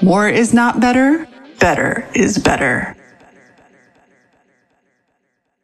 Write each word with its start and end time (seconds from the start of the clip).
More 0.00 0.28
is 0.28 0.54
not 0.54 0.78
better, 0.78 1.26
better 1.58 2.08
is 2.14 2.38
better. 2.38 2.96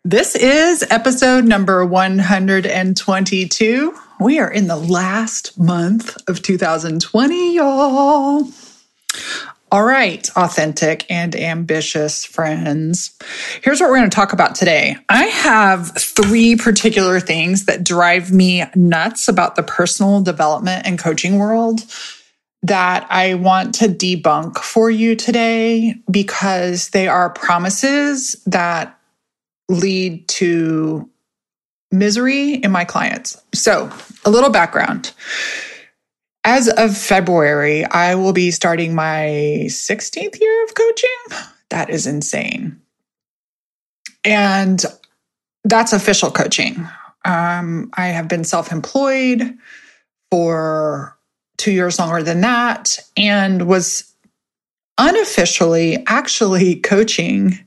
This 0.04 0.34
is 0.34 0.84
episode 0.90 1.44
number 1.44 1.86
122. 1.86 3.94
We 4.20 4.40
are 4.40 4.50
in 4.50 4.66
the 4.66 4.76
last 4.76 5.56
month 5.56 6.16
of 6.28 6.42
2020, 6.42 7.54
y'all. 7.54 8.48
All 9.70 9.84
right, 9.84 10.28
authentic 10.36 11.06
and 11.08 11.36
ambitious 11.36 12.24
friends. 12.24 13.16
Here's 13.62 13.80
what 13.80 13.88
we're 13.88 13.98
going 13.98 14.10
to 14.10 14.14
talk 14.14 14.32
about 14.32 14.56
today. 14.56 14.96
I 15.08 15.26
have 15.26 15.96
three 15.96 16.56
particular 16.56 17.20
things 17.20 17.66
that 17.66 17.84
drive 17.84 18.32
me 18.32 18.64
nuts 18.74 19.28
about 19.28 19.54
the 19.54 19.62
personal 19.62 20.22
development 20.22 20.86
and 20.86 20.98
coaching 20.98 21.38
world 21.38 21.84
that 22.64 23.06
I 23.10 23.34
want 23.34 23.74
to 23.76 23.88
debunk 23.88 24.56
for 24.56 24.90
you 24.90 25.14
today 25.14 25.96
because 26.10 26.88
they 26.88 27.06
are 27.06 27.28
promises 27.28 28.42
that 28.46 28.98
lead 29.68 30.26
to 30.28 31.08
misery 31.92 32.54
in 32.54 32.72
my 32.72 32.86
clients. 32.86 33.40
So, 33.52 33.92
a 34.24 34.30
little 34.30 34.48
background. 34.48 35.12
As 36.42 36.68
of 36.68 36.96
February, 36.96 37.84
I 37.84 38.14
will 38.14 38.32
be 38.32 38.50
starting 38.50 38.94
my 38.94 39.66
16th 39.66 40.40
year 40.40 40.64
of 40.64 40.74
coaching. 40.74 41.44
That 41.68 41.90
is 41.90 42.06
insane. 42.06 42.80
And 44.24 44.82
that's 45.64 45.92
official 45.92 46.30
coaching. 46.30 46.88
Um, 47.26 47.90
I 47.94 48.08
have 48.08 48.28
been 48.28 48.44
self 48.44 48.72
employed 48.72 49.54
for 50.30 51.13
two 51.56 51.72
years 51.72 51.98
longer 51.98 52.22
than 52.22 52.40
that 52.40 52.98
and 53.16 53.66
was 53.66 54.12
unofficially 54.98 56.04
actually 56.06 56.76
coaching 56.76 57.58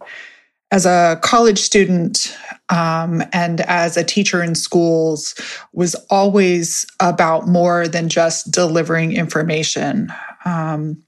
as 0.71 0.85
a 0.85 1.19
college 1.21 1.59
student 1.59 2.37
um, 2.69 3.23
and 3.31 3.61
as 3.61 3.95
a 3.95 4.03
teacher 4.03 4.43
in 4.43 4.53
schools 4.55 5.35
was 5.71 5.95
always 6.09 6.85
about 6.99 7.47
more 7.47 7.87
than 7.87 8.09
just 8.09 8.51
delivering 8.51 9.13
information. 9.13 10.11
Um, 10.43 11.01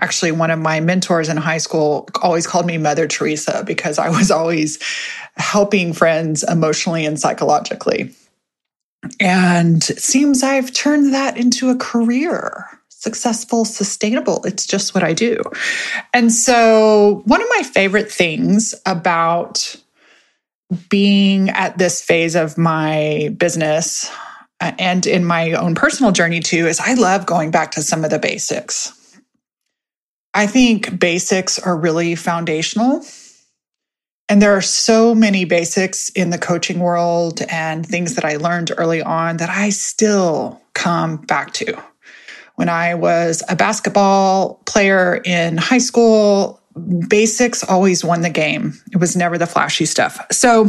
actually 0.00 0.32
one 0.32 0.50
of 0.50 0.58
my 0.58 0.80
mentors 0.80 1.28
in 1.28 1.36
high 1.36 1.58
school 1.58 2.08
always 2.22 2.46
called 2.46 2.66
me 2.66 2.76
mother 2.76 3.06
teresa 3.06 3.62
because 3.64 3.98
i 3.98 4.08
was 4.08 4.30
always 4.30 4.78
helping 5.36 5.92
friends 5.92 6.42
emotionally 6.44 7.06
and 7.06 7.20
psychologically 7.20 8.12
and 9.20 9.88
it 9.90 10.00
seems 10.00 10.42
I've 10.42 10.72
turned 10.72 11.14
that 11.14 11.36
into 11.36 11.70
a 11.70 11.76
career 11.76 12.66
successful, 13.04 13.66
sustainable. 13.66 14.42
It's 14.44 14.66
just 14.66 14.94
what 14.94 15.04
I 15.04 15.12
do. 15.12 15.38
And 16.14 16.32
so, 16.32 17.22
one 17.26 17.42
of 17.42 17.48
my 17.50 17.62
favorite 17.62 18.10
things 18.10 18.74
about 18.86 19.76
being 20.88 21.50
at 21.50 21.76
this 21.76 22.02
phase 22.02 22.34
of 22.34 22.56
my 22.56 23.34
business 23.36 24.10
uh, 24.60 24.72
and 24.78 25.06
in 25.06 25.24
my 25.24 25.52
own 25.52 25.74
personal 25.74 26.10
journey 26.10 26.40
too 26.40 26.66
is 26.66 26.80
I 26.80 26.94
love 26.94 27.26
going 27.26 27.50
back 27.50 27.72
to 27.72 27.82
some 27.82 28.04
of 28.04 28.10
the 28.10 28.18
basics. 28.18 28.92
I 30.32 30.46
think 30.46 30.98
basics 30.98 31.58
are 31.58 31.76
really 31.76 32.14
foundational 32.14 33.04
and 34.28 34.40
there 34.40 34.56
are 34.56 34.62
so 34.62 35.14
many 35.14 35.44
basics 35.44 36.08
in 36.10 36.30
the 36.30 36.38
coaching 36.38 36.78
world 36.78 37.42
and 37.50 37.84
things 37.84 38.14
that 38.14 38.24
I 38.24 38.36
learned 38.36 38.72
early 38.76 39.02
on 39.02 39.36
that 39.36 39.50
I 39.50 39.70
still 39.70 40.62
come 40.72 41.18
back 41.18 41.52
to. 41.54 41.82
When 42.54 42.68
I 42.68 42.94
was 42.94 43.42
a 43.48 43.56
basketball 43.56 44.62
player 44.64 45.20
in 45.24 45.56
high 45.56 45.78
school, 45.78 46.60
basics 47.08 47.64
always 47.64 48.04
won 48.04 48.22
the 48.22 48.30
game. 48.30 48.74
It 48.92 48.98
was 48.98 49.16
never 49.16 49.36
the 49.36 49.46
flashy 49.46 49.86
stuff. 49.86 50.24
So, 50.32 50.68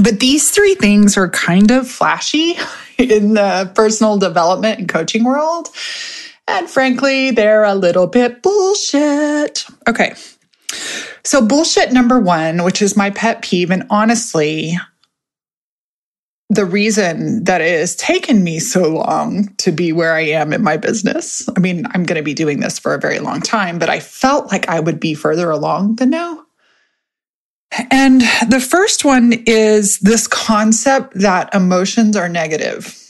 but 0.00 0.20
these 0.20 0.50
three 0.50 0.74
things 0.74 1.16
are 1.16 1.28
kind 1.28 1.70
of 1.70 1.88
flashy 1.88 2.54
in 2.98 3.34
the 3.34 3.70
personal 3.74 4.18
development 4.18 4.78
and 4.78 4.88
coaching 4.88 5.24
world. 5.24 5.68
And 6.46 6.68
frankly, 6.68 7.30
they're 7.30 7.64
a 7.64 7.74
little 7.74 8.06
bit 8.06 8.42
bullshit. 8.42 9.66
Okay. 9.88 10.14
So, 11.24 11.46
bullshit 11.46 11.92
number 11.92 12.20
one, 12.20 12.64
which 12.64 12.82
is 12.82 12.96
my 12.96 13.10
pet 13.10 13.42
peeve, 13.42 13.70
and 13.70 13.84
honestly, 13.90 14.76
the 16.50 16.64
reason 16.64 17.44
that 17.44 17.60
it 17.60 17.78
has 17.78 17.96
taken 17.96 18.44
me 18.44 18.58
so 18.58 18.88
long 18.88 19.48
to 19.56 19.72
be 19.72 19.92
where 19.92 20.14
I 20.14 20.20
am 20.20 20.52
in 20.52 20.62
my 20.62 20.76
business. 20.76 21.48
I 21.56 21.60
mean, 21.60 21.86
I'm 21.86 22.04
going 22.04 22.18
to 22.18 22.22
be 22.22 22.34
doing 22.34 22.60
this 22.60 22.78
for 22.78 22.94
a 22.94 23.00
very 23.00 23.18
long 23.18 23.40
time, 23.40 23.78
but 23.78 23.88
I 23.88 24.00
felt 24.00 24.52
like 24.52 24.68
I 24.68 24.80
would 24.80 25.00
be 25.00 25.14
further 25.14 25.50
along 25.50 25.96
than 25.96 26.10
now. 26.10 26.44
And 27.90 28.20
the 28.48 28.60
first 28.60 29.04
one 29.04 29.32
is 29.46 29.98
this 29.98 30.28
concept 30.28 31.14
that 31.14 31.52
emotions 31.54 32.16
are 32.16 32.28
negative. 32.28 33.00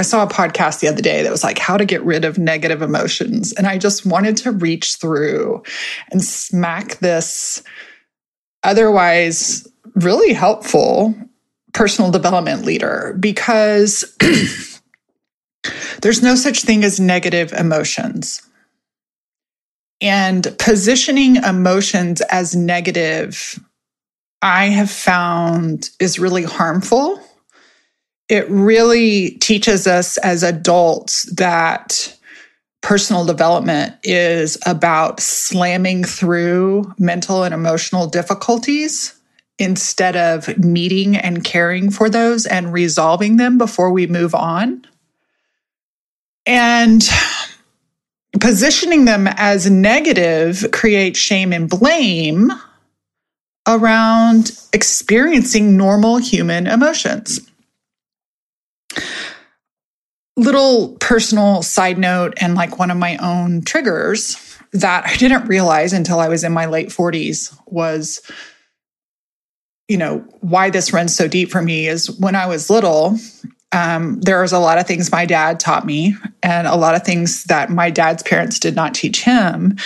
I 0.00 0.02
saw 0.02 0.22
a 0.22 0.26
podcast 0.26 0.80
the 0.80 0.88
other 0.88 1.02
day 1.02 1.22
that 1.22 1.30
was 1.30 1.44
like 1.44 1.58
how 1.58 1.76
to 1.76 1.84
get 1.84 2.02
rid 2.02 2.24
of 2.24 2.38
negative 2.38 2.80
emotions. 2.80 3.52
And 3.52 3.66
I 3.66 3.76
just 3.76 4.06
wanted 4.06 4.34
to 4.38 4.50
reach 4.50 4.96
through 4.96 5.62
and 6.10 6.24
smack 6.24 6.96
this 7.00 7.62
otherwise 8.62 9.68
really 9.96 10.32
helpful 10.32 11.14
personal 11.74 12.10
development 12.10 12.64
leader 12.64 13.14
because 13.20 14.16
there's 16.00 16.22
no 16.22 16.34
such 16.34 16.62
thing 16.62 16.82
as 16.82 16.98
negative 16.98 17.52
emotions. 17.52 18.40
And 20.00 20.56
positioning 20.58 21.36
emotions 21.36 22.22
as 22.22 22.56
negative, 22.56 23.62
I 24.40 24.68
have 24.68 24.90
found 24.90 25.90
is 26.00 26.18
really 26.18 26.44
harmful 26.44 27.22
it 28.30 28.48
really 28.48 29.32
teaches 29.32 29.88
us 29.88 30.16
as 30.18 30.44
adults 30.44 31.24
that 31.34 32.16
personal 32.80 33.26
development 33.26 33.94
is 34.04 34.56
about 34.64 35.18
slamming 35.18 36.04
through 36.04 36.94
mental 36.96 37.42
and 37.42 37.52
emotional 37.52 38.06
difficulties 38.06 39.20
instead 39.58 40.16
of 40.16 40.56
meeting 40.58 41.16
and 41.16 41.44
caring 41.44 41.90
for 41.90 42.08
those 42.08 42.46
and 42.46 42.72
resolving 42.72 43.36
them 43.36 43.58
before 43.58 43.90
we 43.90 44.06
move 44.06 44.34
on. 44.34 44.86
And 46.46 47.02
positioning 48.40 49.06
them 49.06 49.26
as 49.26 49.68
negative 49.68 50.66
creates 50.72 51.18
shame 51.18 51.52
and 51.52 51.68
blame 51.68 52.50
around 53.66 54.52
experiencing 54.72 55.76
normal 55.76 56.16
human 56.16 56.68
emotions 56.68 57.40
little 60.36 60.96
personal 61.00 61.62
side 61.62 61.98
note 61.98 62.34
and 62.40 62.54
like 62.54 62.78
one 62.78 62.90
of 62.90 62.96
my 62.96 63.16
own 63.18 63.62
triggers 63.62 64.58
that 64.72 65.04
I 65.06 65.16
didn't 65.16 65.48
realize 65.48 65.92
until 65.92 66.20
I 66.20 66.28
was 66.28 66.44
in 66.44 66.52
my 66.52 66.66
late 66.66 66.88
40s 66.88 67.56
was 67.66 68.20
you 69.88 69.96
know 69.96 70.18
why 70.40 70.70
this 70.70 70.92
runs 70.92 71.14
so 71.14 71.26
deep 71.26 71.50
for 71.50 71.60
me 71.60 71.88
is 71.88 72.10
when 72.18 72.36
I 72.36 72.46
was 72.46 72.70
little 72.70 73.18
um, 73.72 74.20
there 74.20 74.40
was 74.40 74.52
a 74.52 74.58
lot 74.58 74.78
of 74.78 74.86
things 74.86 75.12
my 75.12 75.26
dad 75.26 75.60
taught 75.60 75.86
me 75.86 76.14
and 76.42 76.66
a 76.66 76.76
lot 76.76 76.94
of 76.94 77.04
things 77.04 77.44
that 77.44 77.70
my 77.70 77.90
dad's 77.90 78.22
parents 78.22 78.58
did 78.58 78.74
not 78.74 78.94
teach 78.94 79.22
him. 79.22 79.76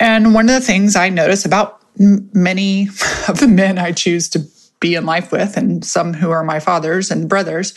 And 0.00 0.34
one 0.34 0.48
of 0.48 0.54
the 0.54 0.60
things 0.60 0.96
I 0.96 1.10
notice 1.10 1.44
about 1.44 1.80
many 1.96 2.88
of 3.28 3.38
the 3.38 3.48
men 3.48 3.78
I 3.78 3.92
choose 3.92 4.28
to 4.30 4.44
be 4.80 4.94
in 4.94 5.04
life 5.04 5.30
with 5.30 5.56
and 5.56 5.84
some 5.84 6.14
who 6.14 6.30
are 6.30 6.42
my 6.42 6.58
fathers 6.58 7.10
and 7.10 7.28
brothers 7.28 7.74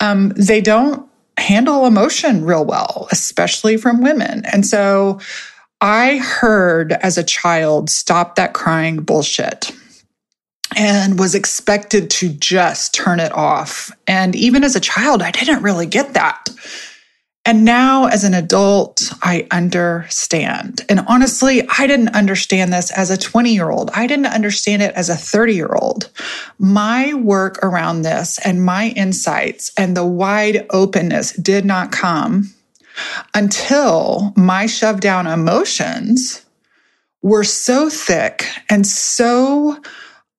um, 0.00 0.30
they 0.30 0.60
don't 0.60 1.08
handle 1.38 1.86
emotion 1.86 2.44
real 2.44 2.64
well, 2.64 3.08
especially 3.10 3.76
from 3.76 4.02
women. 4.02 4.44
And 4.52 4.66
so 4.66 5.20
I 5.80 6.18
heard 6.18 6.92
as 6.92 7.18
a 7.18 7.24
child, 7.24 7.90
stop 7.90 8.36
that 8.36 8.54
crying 8.54 8.98
bullshit 8.98 9.72
and 10.76 11.18
was 11.18 11.34
expected 11.34 12.10
to 12.10 12.28
just 12.28 12.94
turn 12.94 13.20
it 13.20 13.32
off. 13.32 13.90
And 14.06 14.34
even 14.36 14.64
as 14.64 14.76
a 14.76 14.80
child, 14.80 15.22
I 15.22 15.30
didn't 15.30 15.62
really 15.62 15.86
get 15.86 16.14
that. 16.14 16.48
And 17.44 17.64
now, 17.64 18.06
as 18.06 18.22
an 18.22 18.34
adult, 18.34 19.12
I 19.20 19.48
understand. 19.50 20.84
And 20.88 21.00
honestly, 21.08 21.66
I 21.76 21.88
didn't 21.88 22.14
understand 22.14 22.72
this 22.72 22.92
as 22.92 23.10
a 23.10 23.16
20 23.16 23.52
year 23.52 23.70
old. 23.70 23.90
I 23.94 24.06
didn't 24.06 24.26
understand 24.26 24.80
it 24.80 24.94
as 24.94 25.08
a 25.08 25.16
30 25.16 25.54
year 25.54 25.74
old. 25.74 26.08
My 26.58 27.14
work 27.14 27.58
around 27.64 28.02
this 28.02 28.38
and 28.44 28.64
my 28.64 28.90
insights 28.90 29.72
and 29.76 29.96
the 29.96 30.06
wide 30.06 30.66
openness 30.70 31.32
did 31.32 31.64
not 31.64 31.90
come 31.90 32.54
until 33.34 34.32
my 34.36 34.66
shoved 34.66 35.00
down 35.00 35.26
emotions 35.26 36.44
were 37.22 37.44
so 37.44 37.88
thick 37.88 38.46
and 38.68 38.86
so 38.86 39.80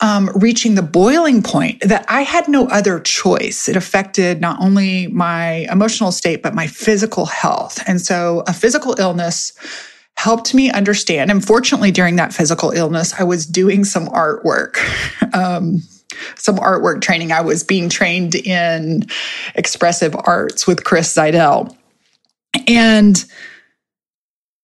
um, 0.04 0.30
reaching 0.36 0.76
the 0.76 0.82
boiling 0.84 1.42
point 1.42 1.80
that 1.80 2.06
I 2.10 2.24
had 2.24 2.50
no 2.50 2.68
other 2.68 3.00
choice. 3.00 3.70
It 3.70 3.78
affected 3.78 4.42
not 4.42 4.60
only 4.60 5.08
my 5.08 5.66
emotional 5.72 6.12
state, 6.12 6.44
but 6.44 6.54
my 6.54 6.68
physical 6.68 7.26
health. 7.26 7.82
And 7.88 8.02
so 8.02 8.44
a 8.46 8.54
physical 8.54 9.00
illness 9.00 9.54
helped 10.16 10.54
me 10.54 10.70
understand. 10.70 11.32
And 11.32 11.44
fortunately, 11.44 11.90
during 11.90 12.18
that 12.18 12.34
physical 12.34 12.72
illness, 12.72 13.14
I 13.18 13.24
was 13.24 13.46
doing 13.46 13.84
some 13.86 14.08
artwork. 14.08 14.78
Um, 15.36 15.82
some 16.36 16.58
artwork 16.58 17.02
training. 17.02 17.32
I 17.32 17.42
was 17.42 17.64
being 17.64 17.90
trained 17.90 18.36
in 18.36 19.08
expressive 19.56 20.16
arts 20.16 20.68
with 20.68 20.84
Chris 20.84 21.12
Zydel. 21.12 21.76
And 22.68 23.26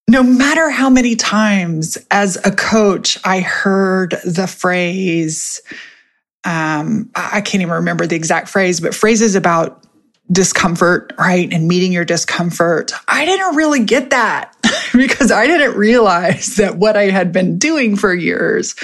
no 0.09 0.23
matter 0.23 0.71
how 0.71 0.89
many 0.89 1.15
times 1.15 1.97
as 2.09 2.35
a 2.43 2.51
coach 2.51 3.19
I 3.23 3.41
heard 3.41 4.11
the 4.25 4.47
phrase, 4.47 5.61
um, 6.43 7.11
I 7.15 7.41
can't 7.41 7.61
even 7.61 7.75
remember 7.75 8.07
the 8.07 8.15
exact 8.15 8.49
phrase, 8.49 8.79
but 8.79 8.95
phrases 8.95 9.35
about 9.35 9.83
discomfort, 10.31 11.13
right? 11.17 11.51
And 11.53 11.67
meeting 11.67 11.91
your 11.91 12.05
discomfort. 12.05 12.91
I 13.07 13.25
didn't 13.25 13.55
really 13.55 13.83
get 13.83 14.09
that 14.09 14.55
because 14.93 15.31
I 15.31 15.45
didn't 15.45 15.75
realize 15.75 16.55
that 16.55 16.77
what 16.77 16.97
I 16.97 17.05
had 17.05 17.31
been 17.31 17.59
doing 17.59 17.95
for 17.95 18.13
years 18.13 18.75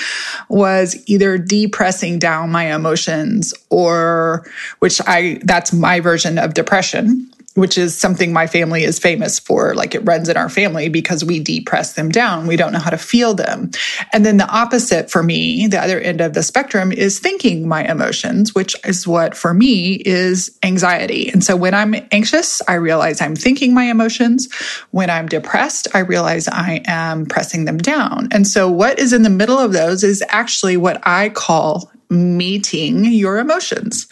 was 0.48 0.96
either 1.08 1.40
depressing 1.40 2.20
down 2.20 2.52
my 2.52 2.74
emotions 2.74 3.54
or, 3.72 4.46
which 4.80 5.02
I, 5.08 5.40
that's 5.44 5.74
my 5.74 6.02
version 6.02 6.38
of 6.38 6.54
depression 6.54 7.32
which 7.56 7.78
is 7.78 7.98
something 7.98 8.32
my 8.32 8.48
family 8.48 8.84
is 8.84 9.00
famous 9.00 9.40
for. 9.40 9.74
Like 9.74 9.96
it 9.96 10.06
runs 10.06 10.30
in 10.30 10.38
our 10.38 10.50
family 10.50 10.90
because 10.90 11.26
we 11.26 11.40
depress 11.40 11.94
them 11.94 12.10
down. 12.10 12.48
We 12.48 12.58
don't 12.58 12.74
know 12.74 12.80
how 12.80 12.90
to 12.90 12.98
feel 12.98 13.34
them. 13.34 13.72
And 14.14 14.26
then 14.26 14.38
the 14.38 14.48
opposite 14.48 15.10
for 15.10 15.24
me, 15.24 15.68
the 15.68 15.80
other 15.80 16.00
end 16.00 16.22
of 16.22 16.34
the 16.34 16.44
spectrum 16.44 16.92
is 16.92 17.20
thinking 17.20 17.68
my 17.68 17.84
emotions, 17.90 18.54
which 18.54 18.76
is 18.86 19.08
what 19.08 19.36
for 19.36 19.54
me 19.54 19.96
is 20.06 20.58
anxiety. 20.64 21.30
And 21.30 21.44
so 21.44 21.56
when 21.56 21.74
I'm 21.74 21.96
anxious, 22.12 22.62
I 22.68 22.74
realize 22.76 23.22
I'm 23.22 23.36
thinking 23.36 23.74
my 23.74 23.86
emotions. 23.86 24.54
When 24.92 25.10
I'm 25.10 25.28
depressed, 25.28 25.88
I 25.94 26.00
realize 26.00 26.48
I 26.50 26.82
am 26.86 27.26
pressing 27.26 27.66
them 27.66 27.78
down. 27.78 28.28
And 28.32 28.46
so 28.48 28.70
what 28.70 29.00
is 29.00 29.14
in 29.14 29.24
the 29.24 29.30
middle 29.30 29.58
of 29.58 29.72
those 29.72 30.04
is 30.04 30.24
actually 30.28 30.76
what 30.78 31.02
I 31.08 31.30
call 31.30 31.90
meeting 32.10 33.06
your 33.06 33.40
emotions. 33.40 34.08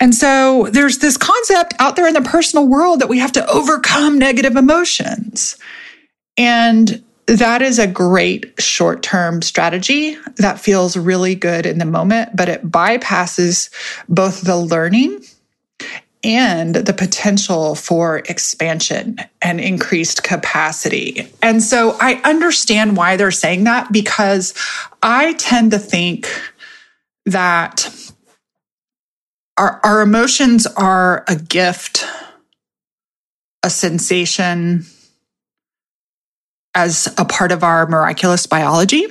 And 0.00 0.14
so 0.14 0.68
there's 0.70 0.98
this 0.98 1.16
concept 1.16 1.74
out 1.78 1.96
there 1.96 2.06
in 2.06 2.14
the 2.14 2.22
personal 2.22 2.66
world 2.66 3.00
that 3.00 3.08
we 3.08 3.18
have 3.18 3.32
to 3.32 3.46
overcome 3.48 4.18
negative 4.18 4.56
emotions. 4.56 5.56
And 6.36 7.02
that 7.26 7.62
is 7.62 7.78
a 7.78 7.86
great 7.86 8.60
short 8.60 9.02
term 9.02 9.40
strategy 9.40 10.16
that 10.36 10.60
feels 10.60 10.96
really 10.96 11.34
good 11.34 11.66
in 11.66 11.78
the 11.78 11.84
moment, 11.84 12.36
but 12.36 12.48
it 12.48 12.70
bypasses 12.70 13.70
both 14.08 14.42
the 14.42 14.56
learning 14.56 15.24
and 16.24 16.74
the 16.74 16.92
potential 16.94 17.74
for 17.74 18.18
expansion 18.18 19.18
and 19.42 19.60
increased 19.60 20.22
capacity. 20.22 21.30
And 21.42 21.62
so 21.62 21.96
I 22.00 22.14
understand 22.24 22.96
why 22.96 23.16
they're 23.16 23.30
saying 23.30 23.64
that 23.64 23.92
because 23.92 24.54
I 25.02 25.34
tend 25.34 25.70
to 25.72 25.78
think 25.78 26.26
that 27.26 27.90
our, 29.56 29.80
our 29.84 30.00
emotions 30.02 30.66
are 30.66 31.24
a 31.28 31.36
gift, 31.36 32.04
a 33.62 33.70
sensation 33.70 34.84
as 36.74 37.12
a 37.18 37.24
part 37.24 37.52
of 37.52 37.62
our 37.62 37.86
miraculous 37.86 38.46
biology. 38.46 39.06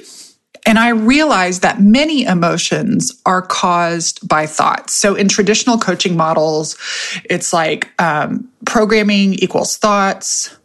And 0.65 0.79
I 0.79 0.89
realized 0.89 1.61
that 1.61 1.81
many 1.81 2.23
emotions 2.23 3.21
are 3.25 3.41
caused 3.41 4.25
by 4.27 4.45
thoughts. 4.45 4.93
So 4.93 5.13
in 5.15 5.27
traditional 5.27 5.77
coaching 5.77 6.15
models, 6.15 6.77
it's 7.29 7.51
like 7.51 7.89
um, 8.01 8.49
programming 8.65 9.33
equals 9.33 9.77
thoughts, 9.77 10.55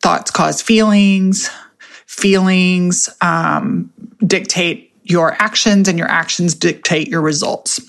thoughts 0.00 0.30
cause 0.30 0.62
feelings, 0.62 1.50
feelings 2.06 3.08
um, 3.20 3.92
dictate 4.24 4.87
your 5.08 5.40
actions 5.40 5.88
and 5.88 5.98
your 5.98 6.08
actions 6.08 6.54
dictate 6.54 7.08
your 7.08 7.20
results. 7.20 7.80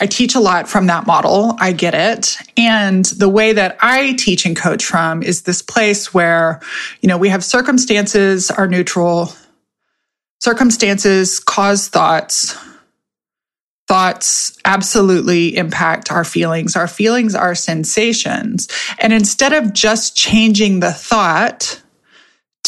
I 0.00 0.06
teach 0.06 0.34
a 0.34 0.40
lot 0.40 0.68
from 0.68 0.86
that 0.86 1.06
model. 1.06 1.56
I 1.58 1.72
get 1.72 1.94
it. 1.94 2.36
And 2.56 3.04
the 3.04 3.28
way 3.28 3.52
that 3.52 3.76
I 3.80 4.12
teach 4.12 4.46
and 4.46 4.56
coach 4.56 4.84
from 4.84 5.22
is 5.22 5.42
this 5.42 5.60
place 5.60 6.14
where, 6.14 6.60
you 7.00 7.08
know, 7.08 7.18
we 7.18 7.28
have 7.30 7.44
circumstances 7.44 8.50
are 8.50 8.68
neutral. 8.68 9.32
Circumstances 10.40 11.40
cause 11.40 11.88
thoughts. 11.88 12.56
Thoughts 13.88 14.56
absolutely 14.64 15.56
impact 15.56 16.12
our 16.12 16.24
feelings. 16.24 16.76
Our 16.76 16.86
feelings 16.86 17.34
are 17.34 17.54
sensations. 17.54 18.68
And 18.98 19.12
instead 19.12 19.52
of 19.52 19.72
just 19.72 20.14
changing 20.14 20.80
the 20.80 20.92
thought, 20.92 21.82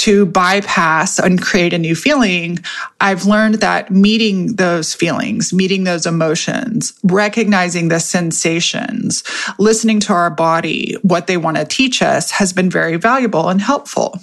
to 0.00 0.24
bypass 0.24 1.18
and 1.18 1.42
create 1.42 1.74
a 1.74 1.78
new 1.78 1.94
feeling, 1.94 2.58
I've 3.00 3.26
learned 3.26 3.56
that 3.56 3.90
meeting 3.90 4.56
those 4.56 4.94
feelings, 4.94 5.52
meeting 5.52 5.84
those 5.84 6.06
emotions, 6.06 6.94
recognizing 7.02 7.88
the 7.88 8.00
sensations, 8.00 9.22
listening 9.58 10.00
to 10.00 10.14
our 10.14 10.30
body, 10.30 10.96
what 11.02 11.26
they 11.26 11.36
want 11.36 11.58
to 11.58 11.66
teach 11.66 12.00
us 12.00 12.30
has 12.30 12.52
been 12.52 12.70
very 12.70 12.96
valuable 12.96 13.50
and 13.50 13.60
helpful. 13.60 14.18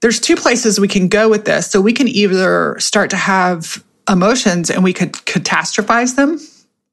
There's 0.00 0.20
two 0.20 0.36
places 0.36 0.80
we 0.80 0.88
can 0.88 1.08
go 1.08 1.28
with 1.28 1.44
this. 1.44 1.70
So 1.70 1.82
we 1.82 1.92
can 1.92 2.08
either 2.08 2.76
start 2.78 3.10
to 3.10 3.16
have 3.16 3.84
emotions 4.08 4.70
and 4.70 4.82
we 4.82 4.94
could 4.94 5.12
catastrophize 5.12 6.16
them 6.16 6.38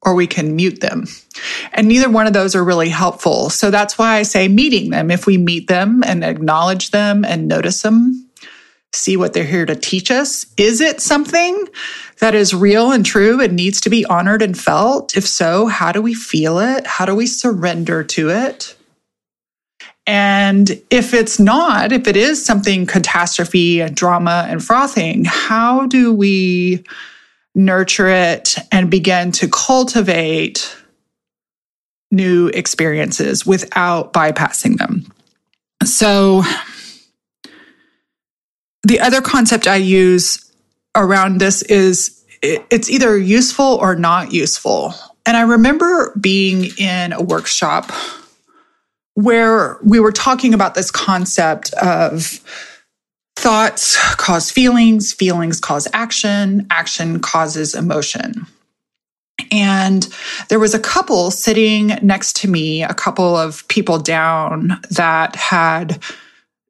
or 0.02 0.14
we 0.14 0.26
can 0.26 0.54
mute 0.54 0.80
them. 0.80 1.06
And 1.72 1.88
neither 1.88 2.08
one 2.08 2.26
of 2.26 2.32
those 2.32 2.54
are 2.54 2.64
really 2.64 2.88
helpful. 2.88 3.50
So 3.50 3.70
that's 3.70 3.98
why 3.98 4.16
I 4.16 4.22
say 4.22 4.48
meeting 4.48 4.90
them. 4.90 5.10
If 5.10 5.26
we 5.26 5.36
meet 5.38 5.68
them 5.68 6.02
and 6.06 6.24
acknowledge 6.24 6.90
them 6.90 7.24
and 7.24 7.48
notice 7.48 7.82
them, 7.82 8.28
see 8.92 9.16
what 9.16 9.32
they're 9.32 9.44
here 9.44 9.66
to 9.66 9.74
teach 9.74 10.10
us. 10.10 10.46
Is 10.56 10.80
it 10.80 11.00
something 11.00 11.66
that 12.20 12.34
is 12.34 12.54
real 12.54 12.92
and 12.92 13.04
true 13.04 13.40
and 13.40 13.54
needs 13.54 13.80
to 13.82 13.90
be 13.90 14.06
honored 14.06 14.42
and 14.42 14.58
felt? 14.58 15.16
If 15.16 15.26
so, 15.26 15.66
how 15.66 15.92
do 15.92 16.00
we 16.00 16.14
feel 16.14 16.58
it? 16.58 16.86
How 16.86 17.04
do 17.04 17.14
we 17.14 17.26
surrender 17.26 18.04
to 18.04 18.30
it? 18.30 18.76
And 20.06 20.70
if 20.88 21.12
it's 21.12 21.40
not, 21.40 21.90
if 21.90 22.06
it 22.06 22.16
is 22.16 22.44
something 22.44 22.86
catastrophe 22.86 23.80
and 23.80 23.94
drama 23.96 24.46
and 24.48 24.64
frothing, 24.64 25.24
how 25.24 25.86
do 25.86 26.14
we 26.14 26.84
nurture 27.56 28.08
it, 28.08 28.56
and 28.70 28.90
begin 28.90 29.32
to 29.32 29.48
cultivate 29.48 30.76
new 32.12 32.48
experiences 32.48 33.44
without 33.44 34.12
bypassing 34.12 34.76
them. 34.76 35.10
So, 35.82 36.44
the 38.84 39.00
other 39.00 39.20
concept 39.20 39.66
I 39.66 39.76
use 39.76 40.52
around 40.94 41.38
this 41.38 41.62
is 41.62 42.24
it's 42.42 42.90
either 42.90 43.18
useful 43.18 43.78
or 43.80 43.96
not 43.96 44.32
useful. 44.32 44.94
And 45.24 45.36
I 45.36 45.42
remember 45.42 46.16
being 46.20 46.66
in 46.78 47.12
a 47.12 47.22
workshop 47.22 47.90
where 49.14 49.78
we 49.82 49.98
were 49.98 50.12
talking 50.12 50.54
about 50.54 50.74
this 50.74 50.90
concept 50.90 51.72
of 51.74 52.40
Thoughts 53.36 53.96
cause 54.16 54.50
feelings, 54.50 55.12
feelings 55.12 55.60
cause 55.60 55.86
action, 55.92 56.66
action 56.70 57.20
causes 57.20 57.74
emotion. 57.74 58.46
And 59.52 60.08
there 60.48 60.58
was 60.58 60.74
a 60.74 60.78
couple 60.80 61.30
sitting 61.30 61.88
next 62.02 62.36
to 62.36 62.48
me, 62.48 62.82
a 62.82 62.94
couple 62.94 63.36
of 63.36 63.68
people 63.68 63.98
down 63.98 64.80
that 64.90 65.36
had 65.36 66.02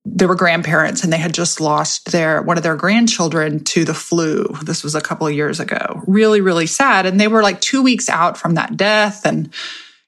they 0.05 0.27
were 0.27 0.37
grandparents 0.37 1.03
and 1.03 1.13
they 1.13 1.19
had 1.19 1.35
just 1.35 1.61
lost 1.61 2.13
their 2.13 2.41
one 2.43 2.57
of 2.57 2.63
their 2.63 2.77
grandchildren 2.77 3.65
to 3.65 3.85
the 3.85 3.95
flu. 3.95 4.47
This 4.63 4.85
was 4.85 4.95
a 4.95 5.01
couple 5.01 5.27
of 5.27 5.33
years 5.33 5.59
ago. 5.59 6.03
Really, 6.07 6.41
really 6.41 6.67
sad. 6.67 7.07
And 7.07 7.19
they 7.19 7.29
were 7.29 7.43
like 7.43 7.61
two 7.61 7.83
weeks 7.83 8.09
out 8.09 8.37
from 8.37 8.55
that 8.55 8.77
death. 8.77 9.27
And, 9.27 9.53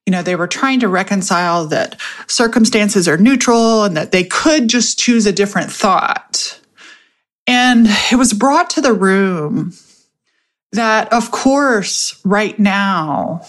you 0.08 0.12
know, 0.12 0.22
they 0.22 0.36
were 0.36 0.48
trying 0.48 0.80
to 0.80 0.88
reconcile 0.88 1.66
that 1.66 2.00
circumstances 2.28 3.06
are 3.06 3.18
neutral 3.18 3.84
and 3.84 3.94
that 3.94 4.10
they 4.10 4.24
could 4.24 4.66
just 4.66 4.98
choose 4.98 5.26
a 5.26 5.32
different 5.34 5.70
thought. 5.70 6.58
And 7.46 7.86
it 8.10 8.16
was 8.16 8.32
brought 8.32 8.70
to 8.70 8.80
the 8.80 8.94
room 8.94 9.74
that, 10.72 11.12
of 11.12 11.30
course, 11.30 12.18
right 12.24 12.58
now, 12.58 13.42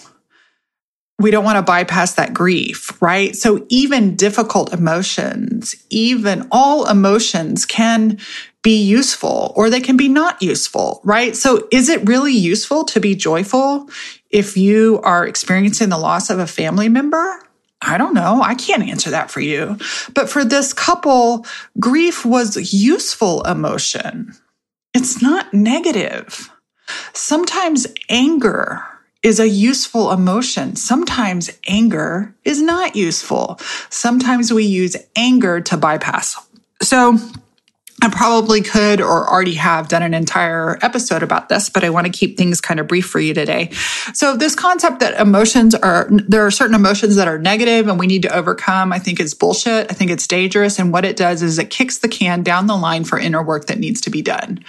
we 1.17 1.31
don't 1.31 1.45
want 1.45 1.55
to 1.55 1.61
bypass 1.61 2.15
that 2.15 2.33
grief, 2.33 3.01
right? 3.01 3.37
So 3.37 3.65
even 3.69 4.17
difficult 4.17 4.73
emotions, 4.73 5.75
even 5.89 6.45
all 6.51 6.89
emotions 6.89 7.65
can 7.65 8.19
be 8.63 8.83
useful 8.83 9.53
or 9.55 9.69
they 9.69 9.79
can 9.79 9.95
be 9.95 10.09
not 10.09 10.41
useful, 10.41 10.99
right? 11.05 11.37
So 11.37 11.69
is 11.71 11.87
it 11.87 12.05
really 12.05 12.33
useful 12.33 12.83
to 12.83 12.99
be 12.99 13.15
joyful 13.15 13.89
if 14.29 14.57
you 14.57 14.99
are 15.03 15.25
experiencing 15.25 15.89
the 15.89 15.97
loss 15.97 16.29
of 16.29 16.39
a 16.39 16.47
family 16.47 16.89
member? 16.89 17.41
I 17.81 17.97
don't 17.97 18.13
know. 18.13 18.41
I 18.41 18.55
can't 18.55 18.83
answer 18.83 19.09
that 19.11 19.31
for 19.31 19.39
you. 19.39 19.77
But 20.13 20.29
for 20.29 20.43
this 20.43 20.73
couple, 20.73 21.45
grief 21.79 22.25
was 22.25 22.73
useful 22.73 23.43
emotion. 23.43 24.33
It's 24.93 25.21
not 25.21 25.53
negative. 25.53 26.49
Sometimes 27.13 27.87
anger 28.09 28.83
is 29.23 29.39
a 29.39 29.47
useful 29.47 30.11
emotion. 30.11 30.75
Sometimes 30.75 31.51
anger 31.67 32.35
is 32.43 32.61
not 32.61 32.95
useful. 32.95 33.59
Sometimes 33.89 34.51
we 34.51 34.65
use 34.65 34.95
anger 35.15 35.61
to 35.61 35.77
bypass. 35.77 36.35
So 36.81 37.17
I 38.01 38.09
probably 38.09 38.61
could 38.61 39.01
or 39.01 39.29
already 39.29 39.55
have 39.55 39.89
done 39.89 40.03
an 40.03 40.13
entire 40.13 40.77
episode 40.81 41.21
about 41.21 41.49
this, 41.49 41.69
but 41.69 41.83
I 41.83 41.89
want 41.89 42.05
to 42.05 42.11
keep 42.11 42.37
things 42.37 42.61
kind 42.61 42.79
of 42.79 42.87
brief 42.87 43.05
for 43.05 43.19
you 43.19 43.33
today. 43.33 43.71
So 44.13 44.37
this 44.37 44.55
concept 44.55 45.01
that 45.01 45.19
emotions 45.19 45.75
are, 45.75 46.07
there 46.09 46.45
are 46.45 46.51
certain 46.51 46.75
emotions 46.75 47.17
that 47.17 47.27
are 47.27 47.37
negative 47.37 47.87
and 47.87 47.99
we 47.99 48.07
need 48.07 48.21
to 48.21 48.33
overcome, 48.35 48.93
I 48.93 48.99
think 48.99 49.19
is 49.19 49.33
bullshit. 49.33 49.91
I 49.91 49.93
think 49.93 50.11
it's 50.11 50.27
dangerous. 50.27 50.79
And 50.79 50.93
what 50.93 51.03
it 51.03 51.17
does 51.17 51.41
is 51.41 51.59
it 51.59 51.69
kicks 51.69 51.97
the 51.97 52.07
can 52.07 52.41
down 52.41 52.67
the 52.67 52.77
line 52.77 53.03
for 53.03 53.19
inner 53.19 53.43
work 53.43 53.65
that 53.65 53.79
needs 53.79 53.99
to 54.01 54.09
be 54.09 54.21
done. 54.21 54.63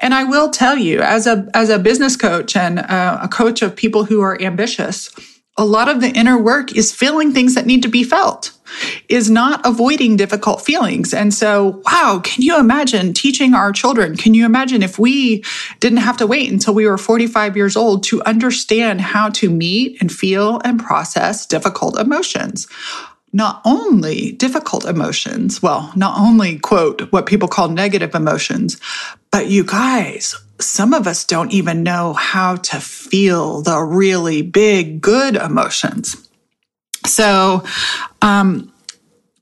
And 0.00 0.14
I 0.14 0.24
will 0.24 0.48
tell 0.48 0.78
you 0.78 1.00
as 1.00 1.26
a, 1.26 1.48
as 1.54 1.68
a 1.68 1.78
business 1.78 2.16
coach 2.16 2.56
and 2.56 2.78
uh, 2.78 3.18
a 3.22 3.28
coach 3.28 3.60
of 3.60 3.76
people 3.76 4.04
who 4.04 4.22
are 4.22 4.40
ambitious, 4.40 5.10
a 5.58 5.64
lot 5.64 5.88
of 5.88 6.00
the 6.00 6.10
inner 6.10 6.38
work 6.38 6.74
is 6.76 6.92
feeling 6.92 7.32
things 7.32 7.54
that 7.54 7.66
need 7.66 7.82
to 7.82 7.88
be 7.88 8.04
felt 8.04 8.52
is 9.08 9.28
not 9.28 9.60
avoiding 9.66 10.16
difficult 10.16 10.62
feelings. 10.62 11.12
And 11.12 11.34
so, 11.34 11.82
wow, 11.84 12.20
can 12.24 12.42
you 12.42 12.58
imagine 12.58 13.12
teaching 13.12 13.52
our 13.52 13.70
children? 13.70 14.16
Can 14.16 14.32
you 14.32 14.46
imagine 14.46 14.82
if 14.82 14.98
we 14.98 15.44
didn't 15.80 15.98
have 15.98 16.16
to 16.18 16.26
wait 16.26 16.50
until 16.50 16.74
we 16.74 16.86
were 16.86 16.96
45 16.96 17.56
years 17.56 17.76
old 17.76 18.02
to 18.04 18.22
understand 18.22 19.02
how 19.02 19.28
to 19.30 19.50
meet 19.50 20.00
and 20.00 20.10
feel 20.10 20.60
and 20.64 20.80
process 20.80 21.44
difficult 21.46 21.98
emotions? 21.98 22.66
Not 23.34 23.62
only 23.64 24.32
difficult 24.32 24.84
emotions, 24.84 25.62
well, 25.62 25.92
not 25.96 26.18
only 26.18 26.58
quote 26.58 27.12
what 27.12 27.26
people 27.26 27.48
call 27.48 27.68
negative 27.68 28.14
emotions, 28.14 28.78
but 29.30 29.48
you 29.48 29.64
guys, 29.64 30.34
some 30.62 30.94
of 30.94 31.06
us 31.06 31.24
don't 31.24 31.52
even 31.52 31.82
know 31.82 32.12
how 32.12 32.56
to 32.56 32.80
feel 32.80 33.62
the 33.62 33.80
really 33.80 34.42
big, 34.42 35.00
good 35.00 35.36
emotions. 35.36 36.16
So, 37.06 37.64
um, 38.20 38.72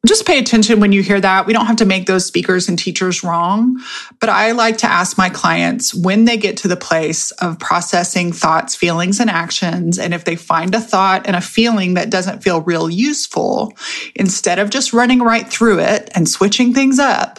just 0.06 0.26
pay 0.26 0.38
attention 0.38 0.80
when 0.80 0.92
you 0.92 1.02
hear 1.02 1.20
that. 1.20 1.44
We 1.44 1.52
don't 1.52 1.66
have 1.66 1.76
to 1.76 1.84
make 1.84 2.06
those 2.06 2.24
speakers 2.24 2.70
and 2.70 2.78
teachers 2.78 3.22
wrong, 3.22 3.78
but 4.18 4.30
I 4.30 4.52
like 4.52 4.78
to 4.78 4.86
ask 4.86 5.18
my 5.18 5.28
clients 5.28 5.94
when 5.94 6.24
they 6.24 6.38
get 6.38 6.56
to 6.58 6.68
the 6.68 6.76
place 6.76 7.32
of 7.32 7.58
processing 7.58 8.32
thoughts, 8.32 8.74
feelings, 8.74 9.20
and 9.20 9.28
actions. 9.28 9.98
And 9.98 10.14
if 10.14 10.24
they 10.24 10.36
find 10.36 10.74
a 10.74 10.80
thought 10.80 11.26
and 11.26 11.36
a 11.36 11.42
feeling 11.42 11.94
that 11.94 12.08
doesn't 12.08 12.42
feel 12.42 12.62
real 12.62 12.88
useful, 12.88 13.74
instead 14.14 14.58
of 14.58 14.70
just 14.70 14.94
running 14.94 15.20
right 15.20 15.46
through 15.46 15.80
it 15.80 16.08
and 16.14 16.26
switching 16.26 16.72
things 16.72 16.98
up, 16.98 17.38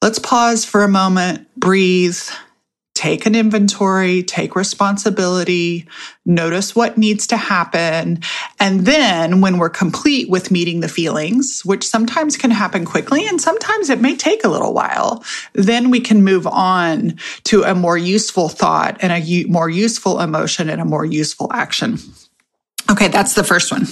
let's 0.00 0.18
pause 0.18 0.64
for 0.64 0.84
a 0.84 0.88
moment, 0.88 1.46
breathe, 1.58 2.18
take 2.94 3.24
an 3.24 3.34
inventory, 3.34 4.22
take 4.22 4.54
responsibility, 4.54 5.88
notice 6.26 6.76
what 6.76 6.98
needs 6.98 7.26
to 7.28 7.36
happen. 7.36 8.20
And 8.60 8.80
then 8.80 9.40
when 9.40 9.58
we're 9.58 9.70
complete 9.70 10.28
with 10.28 10.50
meeting 10.50 10.80
the 10.80 10.88
feelings, 10.88 11.62
which 11.64 11.86
sometimes 11.86 12.36
can 12.36 12.50
happen 12.50 12.84
quickly 12.84 13.26
and 13.26 13.40
sometimes 13.40 13.88
it 13.88 14.00
may 14.00 14.14
take 14.14 14.44
a 14.44 14.48
little 14.48 14.74
while, 14.74 15.24
then 15.54 15.90
we 15.90 16.00
can 16.00 16.22
move 16.22 16.46
on 16.46 17.18
to 17.44 17.62
a 17.62 17.74
more 17.74 17.96
useful 17.96 18.48
thought 18.48 18.98
and 19.00 19.12
a 19.12 19.44
more 19.48 19.70
useful 19.70 20.20
emotion 20.20 20.68
and 20.68 20.80
a 20.80 20.84
more 20.84 21.04
useful 21.04 21.50
action. 21.52 21.98
Okay, 22.90 23.08
that's 23.08 23.34
the 23.34 23.44
first 23.44 23.72
one. 23.72 23.86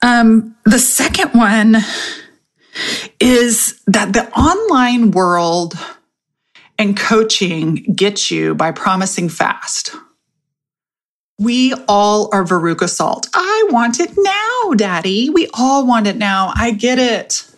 Um, 0.00 0.56
the 0.64 0.78
second 0.78 1.30
one 1.32 1.76
is 3.20 3.80
that 3.86 4.12
the 4.12 4.30
online 4.38 5.10
world 5.10 5.74
and 6.78 6.96
coaching 6.96 7.74
gets 7.94 8.30
you 8.30 8.54
by 8.54 8.70
promising 8.70 9.28
fast. 9.28 9.94
We 11.40 11.74
all 11.86 12.30
are 12.32 12.44
Veruca 12.44 12.88
Salt. 12.88 13.28
I 13.34 13.68
want 13.70 14.00
it 14.00 14.10
now, 14.16 14.74
daddy. 14.74 15.30
We 15.30 15.48
all 15.54 15.86
want 15.86 16.06
it 16.06 16.16
now. 16.16 16.52
I 16.54 16.72
get 16.72 16.98
it. 16.98 17.48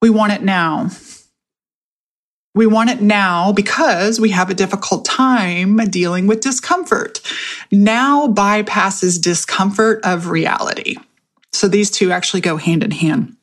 We 0.00 0.10
want 0.10 0.32
it 0.32 0.42
now. 0.42 0.90
We 2.54 2.66
want 2.66 2.90
it 2.90 3.00
now 3.00 3.52
because 3.52 4.18
we 4.18 4.30
have 4.30 4.50
a 4.50 4.54
difficult 4.54 5.04
time 5.04 5.76
dealing 5.76 6.26
with 6.26 6.40
discomfort. 6.40 7.20
Now 7.70 8.26
bypasses 8.28 9.20
discomfort 9.20 10.00
of 10.04 10.28
reality. 10.28 10.96
So 11.52 11.68
these 11.68 11.90
two 11.90 12.10
actually 12.10 12.40
go 12.40 12.56
hand 12.56 12.82
in 12.82 12.90
hand. 12.90 13.36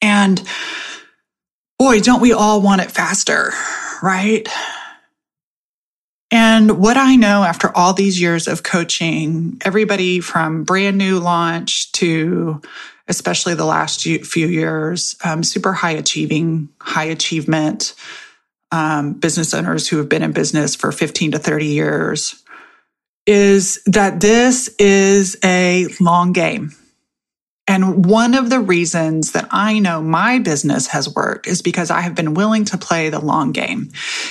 And 0.00 0.42
boy, 1.78 2.00
don't 2.00 2.22
we 2.22 2.32
all 2.32 2.62
want 2.62 2.80
it 2.80 2.90
faster, 2.90 3.52
right? 4.02 4.48
And 6.30 6.78
what 6.78 6.96
I 6.96 7.16
know 7.16 7.44
after 7.44 7.74
all 7.76 7.92
these 7.92 8.20
years 8.20 8.48
of 8.48 8.62
coaching, 8.62 9.60
everybody 9.64 10.20
from 10.20 10.64
brand 10.64 10.98
new 10.98 11.18
launch 11.18 11.92
to 11.92 12.60
especially 13.08 13.54
the 13.54 13.64
last 13.64 14.02
few 14.02 14.46
years, 14.46 15.14
um, 15.24 15.42
super 15.42 15.72
high 15.72 15.90
achieving, 15.90 16.68
high 16.80 17.04
achievement 17.04 17.94
um, 18.70 19.12
business 19.14 19.52
owners 19.52 19.88
who 19.88 19.98
have 19.98 20.08
been 20.08 20.22
in 20.22 20.32
business 20.32 20.74
for 20.74 20.92
15 20.92 21.32
to 21.32 21.38
30 21.38 21.66
years, 21.66 22.42
is 23.26 23.82
that 23.86 24.20
this 24.20 24.68
is 24.78 25.36
a 25.44 25.88
long 26.00 26.32
game. 26.32 26.72
And 27.68 28.06
one 28.06 28.34
of 28.34 28.50
the 28.50 28.58
reasons 28.58 29.32
that 29.32 29.46
I 29.50 29.78
know 29.78 30.02
my 30.02 30.40
business 30.40 30.88
has 30.88 31.14
worked 31.14 31.46
is 31.46 31.62
because 31.62 31.90
I 31.90 32.00
have 32.00 32.14
been 32.14 32.34
willing 32.34 32.64
to 32.66 32.78
play 32.78 33.08
the 33.08 33.20
long 33.20 33.52
game, 33.52 33.90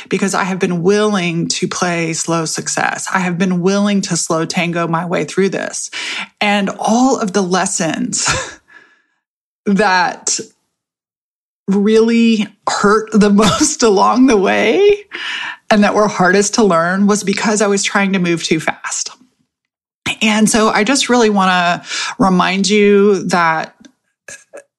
because 0.09 0.33
I 0.33 0.43
have 0.43 0.59
been 0.59 0.83
willing 0.83 1.47
to 1.47 1.67
play 1.67 2.11
slow 2.11 2.43
success. 2.43 3.07
I 3.11 3.19
have 3.19 3.38
been 3.38 3.61
willing 3.61 4.01
to 4.01 4.17
slow 4.17 4.45
tango 4.45 4.85
my 4.85 5.05
way 5.05 5.23
through 5.23 5.50
this. 5.50 5.89
And 6.41 6.69
all 6.77 7.19
of 7.19 7.31
the 7.31 7.41
lessons 7.41 8.27
that 9.65 10.38
really 11.67 12.47
hurt 12.67 13.09
the 13.13 13.29
most 13.33 13.81
along 13.81 14.27
the 14.27 14.38
way 14.38 15.05
and 15.69 15.83
that 15.83 15.95
were 15.95 16.07
hardest 16.09 16.55
to 16.55 16.63
learn 16.63 17.07
was 17.07 17.23
because 17.23 17.61
I 17.61 17.67
was 17.67 17.83
trying 17.83 18.11
to 18.13 18.19
move 18.19 18.43
too 18.43 18.59
fast. 18.59 19.11
And 20.21 20.49
so 20.49 20.69
I 20.69 20.83
just 20.83 21.09
really 21.09 21.29
want 21.29 21.49
to 21.49 22.15
remind 22.19 22.69
you 22.69 23.23
that 23.29 23.75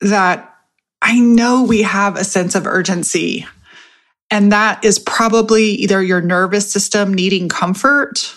that 0.01 0.55
I 1.01 1.19
know 1.19 1.65
we 1.65 1.83
have 1.83 2.17
a 2.17 2.25
sense 2.25 2.55
of 2.55 2.67
urgency 2.67 3.47
and 4.31 4.53
that 4.53 4.85
is 4.85 4.99
probably 4.99 5.65
either 5.65 6.03
your 6.03 6.21
nervous 6.21 6.71
system 6.71 7.13
needing 7.13 7.49
comfort 7.49 8.35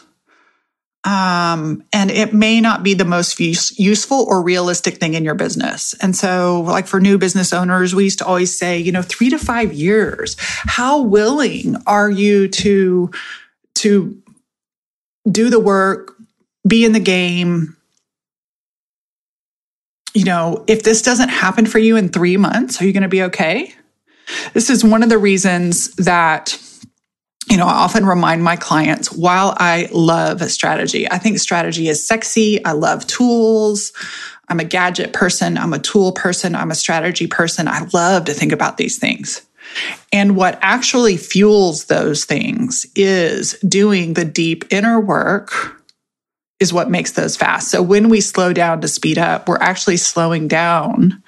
um, 1.05 1.83
and 1.93 2.09
it 2.09 2.33
may 2.33 2.59
not 2.59 2.81
be 2.81 2.95
the 2.95 3.05
most 3.05 3.39
use, 3.39 3.77
useful 3.77 4.25
or 4.27 4.41
realistic 4.41 4.95
thing 4.95 5.13
in 5.13 5.23
your 5.23 5.35
business. 5.35 5.93
And 6.01 6.15
so, 6.15 6.61
like 6.61 6.87
for 6.87 6.99
new 6.99 7.19
business 7.19 7.53
owners, 7.53 7.93
we 7.93 8.05
used 8.05 8.17
to 8.19 8.25
always 8.25 8.57
say, 8.57 8.79
you 8.79 8.91
know, 8.91 9.03
three 9.03 9.29
to 9.29 9.37
five 9.37 9.71
years. 9.71 10.35
How 10.39 11.01
willing 11.03 11.77
are 11.85 12.09
you 12.09 12.47
to 12.47 13.11
to 13.75 14.19
do 15.29 15.51
the 15.51 15.59
work, 15.59 16.14
be 16.67 16.85
in 16.85 16.91
the 16.91 16.99
game. 16.99 17.75
You 20.13 20.23
know, 20.23 20.63
if 20.67 20.83
this 20.83 21.01
doesn't 21.01 21.29
happen 21.29 21.65
for 21.65 21.79
you 21.79 21.97
in 21.97 22.09
three 22.09 22.37
months, 22.37 22.81
are 22.81 22.85
you 22.85 22.93
going 22.93 23.03
to 23.03 23.09
be 23.09 23.23
okay? 23.23 23.73
This 24.53 24.69
is 24.69 24.83
one 24.83 25.03
of 25.03 25.09
the 25.09 25.17
reasons 25.17 25.93
that, 25.95 26.59
you 27.49 27.57
know, 27.57 27.65
I 27.65 27.73
often 27.73 28.05
remind 28.05 28.43
my 28.43 28.55
clients 28.55 29.11
while 29.11 29.53
I 29.57 29.89
love 29.91 30.41
strategy, 30.49 31.09
I 31.09 31.17
think 31.17 31.39
strategy 31.39 31.89
is 31.89 32.05
sexy. 32.05 32.63
I 32.63 32.71
love 32.71 33.05
tools. 33.07 33.91
I'm 34.47 34.59
a 34.59 34.63
gadget 34.63 35.13
person. 35.13 35.57
I'm 35.57 35.73
a 35.73 35.79
tool 35.79 36.11
person. 36.11 36.55
I'm 36.55 36.71
a 36.71 36.75
strategy 36.75 37.27
person. 37.27 37.67
I 37.67 37.87
love 37.93 38.25
to 38.25 38.33
think 38.33 38.51
about 38.51 38.77
these 38.77 38.97
things. 38.97 39.41
And 40.13 40.35
what 40.35 40.57
actually 40.61 41.17
fuels 41.17 41.85
those 41.85 42.25
things 42.25 42.85
is 42.95 43.53
doing 43.67 44.13
the 44.13 44.25
deep 44.25 44.63
inner 44.71 44.99
work 44.99 45.74
is 46.59 46.71
what 46.71 46.89
makes 46.89 47.11
those 47.11 47.35
fast. 47.35 47.69
So 47.69 47.81
when 47.81 48.07
we 48.07 48.21
slow 48.21 48.53
down 48.53 48.79
to 48.81 48.87
speed 48.87 49.17
up, 49.17 49.47
we're 49.47 49.57
actually 49.57 49.97
slowing 49.97 50.47
down 50.47 51.21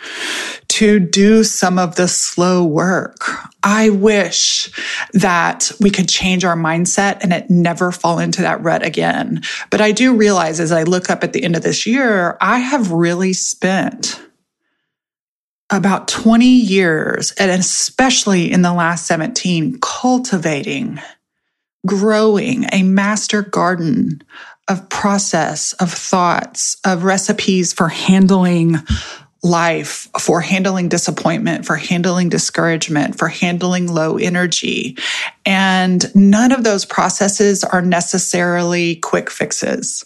to 0.70 1.00
do 1.00 1.44
some 1.44 1.78
of 1.78 1.96
the 1.96 2.08
slow 2.08 2.64
work. 2.64 3.30
I 3.62 3.90
wish 3.90 4.72
that 5.14 5.72
we 5.82 5.90
could 5.90 6.08
change 6.08 6.46
our 6.46 6.56
mindset 6.56 7.18
and 7.22 7.34
it 7.34 7.50
never 7.50 7.92
fall 7.92 8.20
into 8.20 8.42
that 8.44 8.64
rut 8.64 8.86
again. 8.86 9.42
But 9.70 9.82
I 9.82 9.92
do 9.92 10.16
realize 10.16 10.62
as 10.62 10.72
I 10.72 10.84
look 10.84 11.10
up 11.10 11.24
at 11.24 11.34
the 11.34 11.44
end 11.44 11.58
of 11.58 11.64
this 11.64 11.86
year, 11.86 12.38
I 12.40 12.60
have 12.60 12.92
really 12.92 13.34
spent 13.34 14.22
about 15.70 16.08
20 16.08 16.46
years, 16.46 17.32
and 17.32 17.52
especially 17.52 18.50
in 18.50 18.62
the 18.62 18.74
last 18.74 19.06
17, 19.08 19.80
cultivating, 19.82 21.02
growing 21.86 22.66
a 22.72 22.84
master 22.84 23.42
garden 23.42 24.24
of 24.68 24.90
process, 24.90 25.74
of 25.74 25.92
thoughts, 25.92 26.78
of 26.86 27.04
recipes 27.04 27.74
for 27.74 27.88
handling 27.88 28.76
life, 29.44 30.10
for 30.20 30.42
handling 30.42 30.90
disappointment, 30.90 31.66
for 31.66 31.76
handling 31.76 32.30
discouragement, 32.30 33.18
for 33.18 33.28
handling 33.28 33.88
low 33.88 34.18
energy. 34.18 34.98
And 35.46 36.14
none 36.16 36.52
of 36.52 36.64
those 36.64 36.86
processes 36.86 37.64
are 37.64 37.82
necessarily 37.82 38.96
quick 38.98 39.30
fixes 39.30 40.04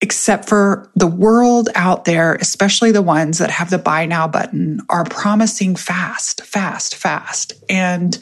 except 0.00 0.48
for 0.48 0.90
the 0.96 1.06
world 1.06 1.68
out 1.74 2.04
there, 2.06 2.34
especially 2.36 2.90
the 2.90 3.02
ones 3.02 3.38
that 3.38 3.50
have 3.50 3.70
the 3.70 3.78
buy 3.78 4.06
now 4.06 4.26
button, 4.26 4.80
are 4.88 5.04
promising 5.04 5.76
fast, 5.76 6.42
fast, 6.42 6.94
fast. 6.94 7.52
And 7.68 8.18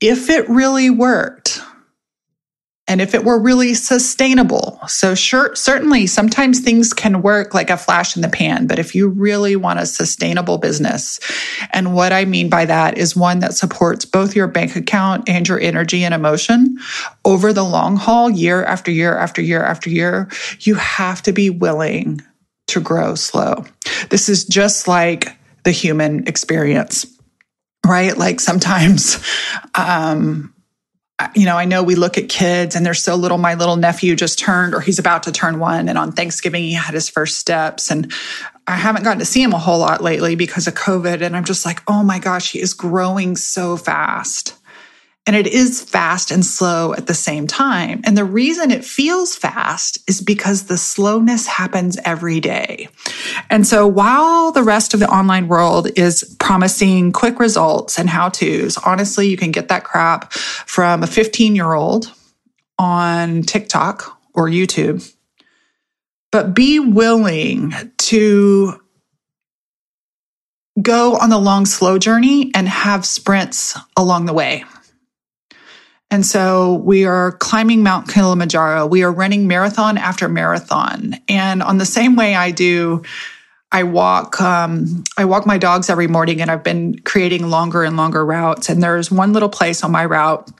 if 0.00 0.28
it 0.28 0.48
really 0.48 0.90
worked, 0.90 1.62
and 2.88 3.02
if 3.02 3.14
it 3.14 3.22
were 3.22 3.38
really 3.38 3.74
sustainable. 3.74 4.80
So 4.88 5.14
sure, 5.14 5.54
certainly 5.54 6.06
sometimes 6.06 6.60
things 6.60 6.94
can 6.94 7.20
work 7.22 7.52
like 7.52 7.68
a 7.68 7.76
flash 7.76 8.16
in 8.16 8.22
the 8.22 8.28
pan, 8.28 8.66
but 8.66 8.78
if 8.78 8.94
you 8.94 9.08
really 9.08 9.54
want 9.54 9.78
a 9.78 9.86
sustainable 9.86 10.56
business, 10.56 11.20
and 11.70 11.94
what 11.94 12.12
I 12.12 12.24
mean 12.24 12.48
by 12.48 12.64
that 12.64 12.96
is 12.96 13.14
one 13.14 13.40
that 13.40 13.54
supports 13.54 14.06
both 14.06 14.34
your 14.34 14.48
bank 14.48 14.74
account 14.74 15.28
and 15.28 15.46
your 15.46 15.60
energy 15.60 16.02
and 16.02 16.14
emotion 16.14 16.78
over 17.24 17.52
the 17.52 17.64
long 17.64 17.96
haul, 17.96 18.30
year 18.30 18.64
after 18.64 18.90
year 18.90 19.16
after 19.16 19.42
year 19.42 19.62
after 19.62 19.90
year, 19.90 20.28
you 20.60 20.74
have 20.74 21.22
to 21.22 21.32
be 21.32 21.50
willing 21.50 22.22
to 22.68 22.80
grow 22.80 23.14
slow. 23.14 23.64
This 24.08 24.28
is 24.28 24.44
just 24.44 24.88
like 24.88 25.36
the 25.64 25.70
human 25.70 26.26
experience, 26.26 27.06
right? 27.86 28.16
Like 28.16 28.40
sometimes, 28.40 29.22
um, 29.74 30.54
you 31.34 31.46
know, 31.46 31.56
I 31.56 31.64
know 31.64 31.82
we 31.82 31.96
look 31.96 32.16
at 32.16 32.28
kids 32.28 32.76
and 32.76 32.86
they're 32.86 32.94
so 32.94 33.16
little. 33.16 33.38
My 33.38 33.54
little 33.54 33.76
nephew 33.76 34.14
just 34.14 34.38
turned, 34.38 34.74
or 34.74 34.80
he's 34.80 34.98
about 34.98 35.24
to 35.24 35.32
turn 35.32 35.58
one. 35.58 35.88
And 35.88 35.98
on 35.98 36.12
Thanksgiving, 36.12 36.62
he 36.62 36.74
had 36.74 36.94
his 36.94 37.08
first 37.08 37.38
steps. 37.38 37.90
And 37.90 38.12
I 38.66 38.76
haven't 38.76 39.02
gotten 39.02 39.18
to 39.18 39.24
see 39.24 39.42
him 39.42 39.52
a 39.52 39.58
whole 39.58 39.78
lot 39.78 40.02
lately 40.02 40.36
because 40.36 40.68
of 40.68 40.74
COVID. 40.74 41.22
And 41.22 41.36
I'm 41.36 41.44
just 41.44 41.66
like, 41.66 41.82
oh 41.88 42.02
my 42.02 42.18
gosh, 42.18 42.52
he 42.52 42.60
is 42.60 42.74
growing 42.74 43.34
so 43.36 43.76
fast. 43.76 44.57
And 45.28 45.36
it 45.36 45.46
is 45.46 45.82
fast 45.82 46.30
and 46.30 46.42
slow 46.42 46.94
at 46.94 47.06
the 47.06 47.12
same 47.12 47.46
time. 47.46 48.00
And 48.04 48.16
the 48.16 48.24
reason 48.24 48.70
it 48.70 48.82
feels 48.82 49.36
fast 49.36 49.98
is 50.08 50.22
because 50.22 50.62
the 50.64 50.78
slowness 50.78 51.46
happens 51.46 51.98
every 52.02 52.40
day. 52.40 52.88
And 53.50 53.66
so 53.66 53.86
while 53.86 54.52
the 54.52 54.62
rest 54.62 54.94
of 54.94 55.00
the 55.00 55.10
online 55.10 55.46
world 55.46 55.90
is 55.96 56.34
promising 56.40 57.12
quick 57.12 57.38
results 57.40 57.98
and 57.98 58.08
how 58.08 58.30
to's, 58.30 58.78
honestly, 58.78 59.28
you 59.28 59.36
can 59.36 59.50
get 59.50 59.68
that 59.68 59.84
crap 59.84 60.32
from 60.32 61.02
a 61.02 61.06
15 61.06 61.54
year 61.54 61.74
old 61.74 62.10
on 62.78 63.42
TikTok 63.42 64.18
or 64.32 64.48
YouTube. 64.48 65.14
But 66.32 66.54
be 66.54 66.78
willing 66.78 67.74
to 67.98 68.80
go 70.80 71.18
on 71.18 71.28
the 71.28 71.38
long, 71.38 71.66
slow 71.66 71.98
journey 71.98 72.50
and 72.54 72.66
have 72.66 73.04
sprints 73.04 73.78
along 73.94 74.24
the 74.24 74.32
way. 74.32 74.64
And 76.10 76.24
so 76.24 76.74
we 76.74 77.04
are 77.04 77.32
climbing 77.32 77.82
Mount 77.82 78.08
Kilimanjaro. 78.08 78.86
We 78.86 79.02
are 79.02 79.12
running 79.12 79.46
marathon 79.46 79.98
after 79.98 80.28
marathon. 80.28 81.16
And 81.28 81.62
on 81.62 81.78
the 81.78 81.84
same 81.84 82.16
way 82.16 82.34
I 82.34 82.50
do, 82.50 83.02
I 83.70 83.82
walk, 83.82 84.40
um, 84.40 85.04
I 85.18 85.26
walk 85.26 85.46
my 85.46 85.58
dogs 85.58 85.90
every 85.90 86.06
morning 86.06 86.40
and 86.40 86.50
I've 86.50 86.64
been 86.64 86.98
creating 87.00 87.50
longer 87.50 87.84
and 87.84 87.98
longer 87.98 88.24
routes. 88.24 88.70
And 88.70 88.82
there's 88.82 89.10
one 89.10 89.34
little 89.34 89.50
place 89.50 89.84
on 89.84 89.92
my 89.92 90.06
route. 90.06 90.50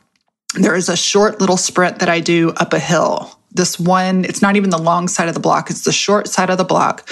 There 0.55 0.75
is 0.75 0.91
a 0.91 0.97
short 0.97 1.41
little 1.41 1.57
sprint 1.57 2.01
that 2.01 2.11
I 2.11 2.21
do 2.21 2.51
up 2.51 2.75
a 2.75 2.79
hill. 2.79 3.35
This 3.51 3.81
one, 3.81 4.27
it's 4.27 4.43
not 4.43 4.57
even 4.57 4.69
the 4.69 4.79
long 4.79 5.09
side 5.09 5.29
of 5.29 5.35
the 5.35 5.41
block. 5.41 5.71
It's 5.71 5.85
the 5.85 5.93
short 5.93 6.29
side 6.29 6.51
of 6.51 6.59
the 6.59 6.65
block. 6.65 7.09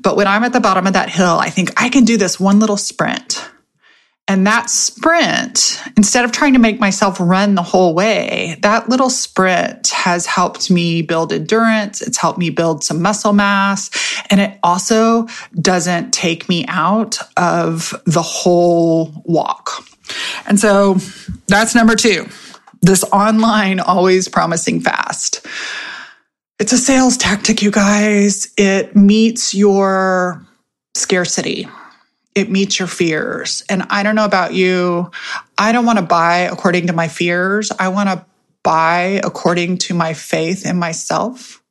But 0.00 0.16
when 0.16 0.26
I'm 0.26 0.44
at 0.44 0.54
the 0.54 0.60
bottom 0.60 0.86
of 0.86 0.94
that 0.94 1.10
hill, 1.10 1.38
I 1.38 1.50
think 1.50 1.80
I 1.80 1.90
can 1.90 2.04
do 2.04 2.16
this 2.16 2.40
one 2.40 2.58
little 2.58 2.78
sprint. 2.78 3.46
And 4.26 4.46
that 4.46 4.70
sprint, 4.70 5.78
instead 5.98 6.24
of 6.24 6.32
trying 6.32 6.54
to 6.54 6.58
make 6.58 6.80
myself 6.80 7.18
run 7.20 7.54
the 7.54 7.62
whole 7.62 7.94
way, 7.94 8.56
that 8.62 8.88
little 8.88 9.10
sprint 9.10 9.88
has 9.88 10.24
helped 10.24 10.70
me 10.70 11.02
build 11.02 11.30
endurance. 11.30 12.00
It's 12.00 12.16
helped 12.16 12.38
me 12.38 12.48
build 12.48 12.82
some 12.82 13.02
muscle 13.02 13.34
mass. 13.34 13.90
And 14.30 14.40
it 14.40 14.58
also 14.62 15.26
doesn't 15.60 16.12
take 16.12 16.48
me 16.48 16.64
out 16.68 17.18
of 17.36 17.94
the 18.06 18.22
whole 18.22 19.12
walk. 19.26 19.86
And 20.46 20.58
so 20.58 20.96
that's 21.48 21.74
number 21.74 21.94
two. 21.94 22.26
This 22.80 23.04
online 23.04 23.78
always 23.78 24.26
promising 24.28 24.80
fast. 24.80 25.46
It's 26.58 26.72
a 26.72 26.78
sales 26.78 27.18
tactic, 27.18 27.60
you 27.60 27.70
guys. 27.70 28.50
It 28.56 28.96
meets 28.96 29.54
your 29.54 30.46
scarcity 30.94 31.68
it 32.34 32.50
meets 32.50 32.78
your 32.78 32.88
fears. 32.88 33.62
And 33.68 33.84
I 33.90 34.02
don't 34.02 34.16
know 34.16 34.24
about 34.24 34.54
you. 34.54 35.10
I 35.56 35.72
don't 35.72 35.86
want 35.86 35.98
to 35.98 36.04
buy 36.04 36.38
according 36.38 36.88
to 36.88 36.92
my 36.92 37.08
fears. 37.08 37.70
I 37.78 37.88
want 37.88 38.08
to 38.08 38.24
buy 38.62 39.20
according 39.22 39.78
to 39.78 39.94
my 39.94 40.14
faith 40.14 40.66
in 40.66 40.76
myself. 40.76 41.62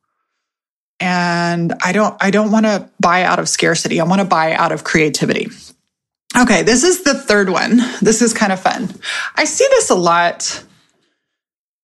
And 1.00 1.74
I 1.84 1.92
don't 1.92 2.16
I 2.20 2.30
don't 2.30 2.50
want 2.50 2.66
to 2.66 2.88
buy 3.00 3.24
out 3.24 3.38
of 3.38 3.48
scarcity. 3.48 4.00
I 4.00 4.04
want 4.04 4.20
to 4.20 4.26
buy 4.26 4.54
out 4.54 4.72
of 4.72 4.84
creativity. 4.84 5.48
Okay, 6.36 6.62
this 6.62 6.82
is 6.82 7.02
the 7.02 7.14
third 7.14 7.50
one. 7.50 7.80
This 8.00 8.22
is 8.22 8.32
kind 8.32 8.52
of 8.52 8.60
fun. 8.60 8.88
I 9.36 9.44
see 9.44 9.66
this 9.70 9.90
a 9.90 9.94
lot 9.94 10.64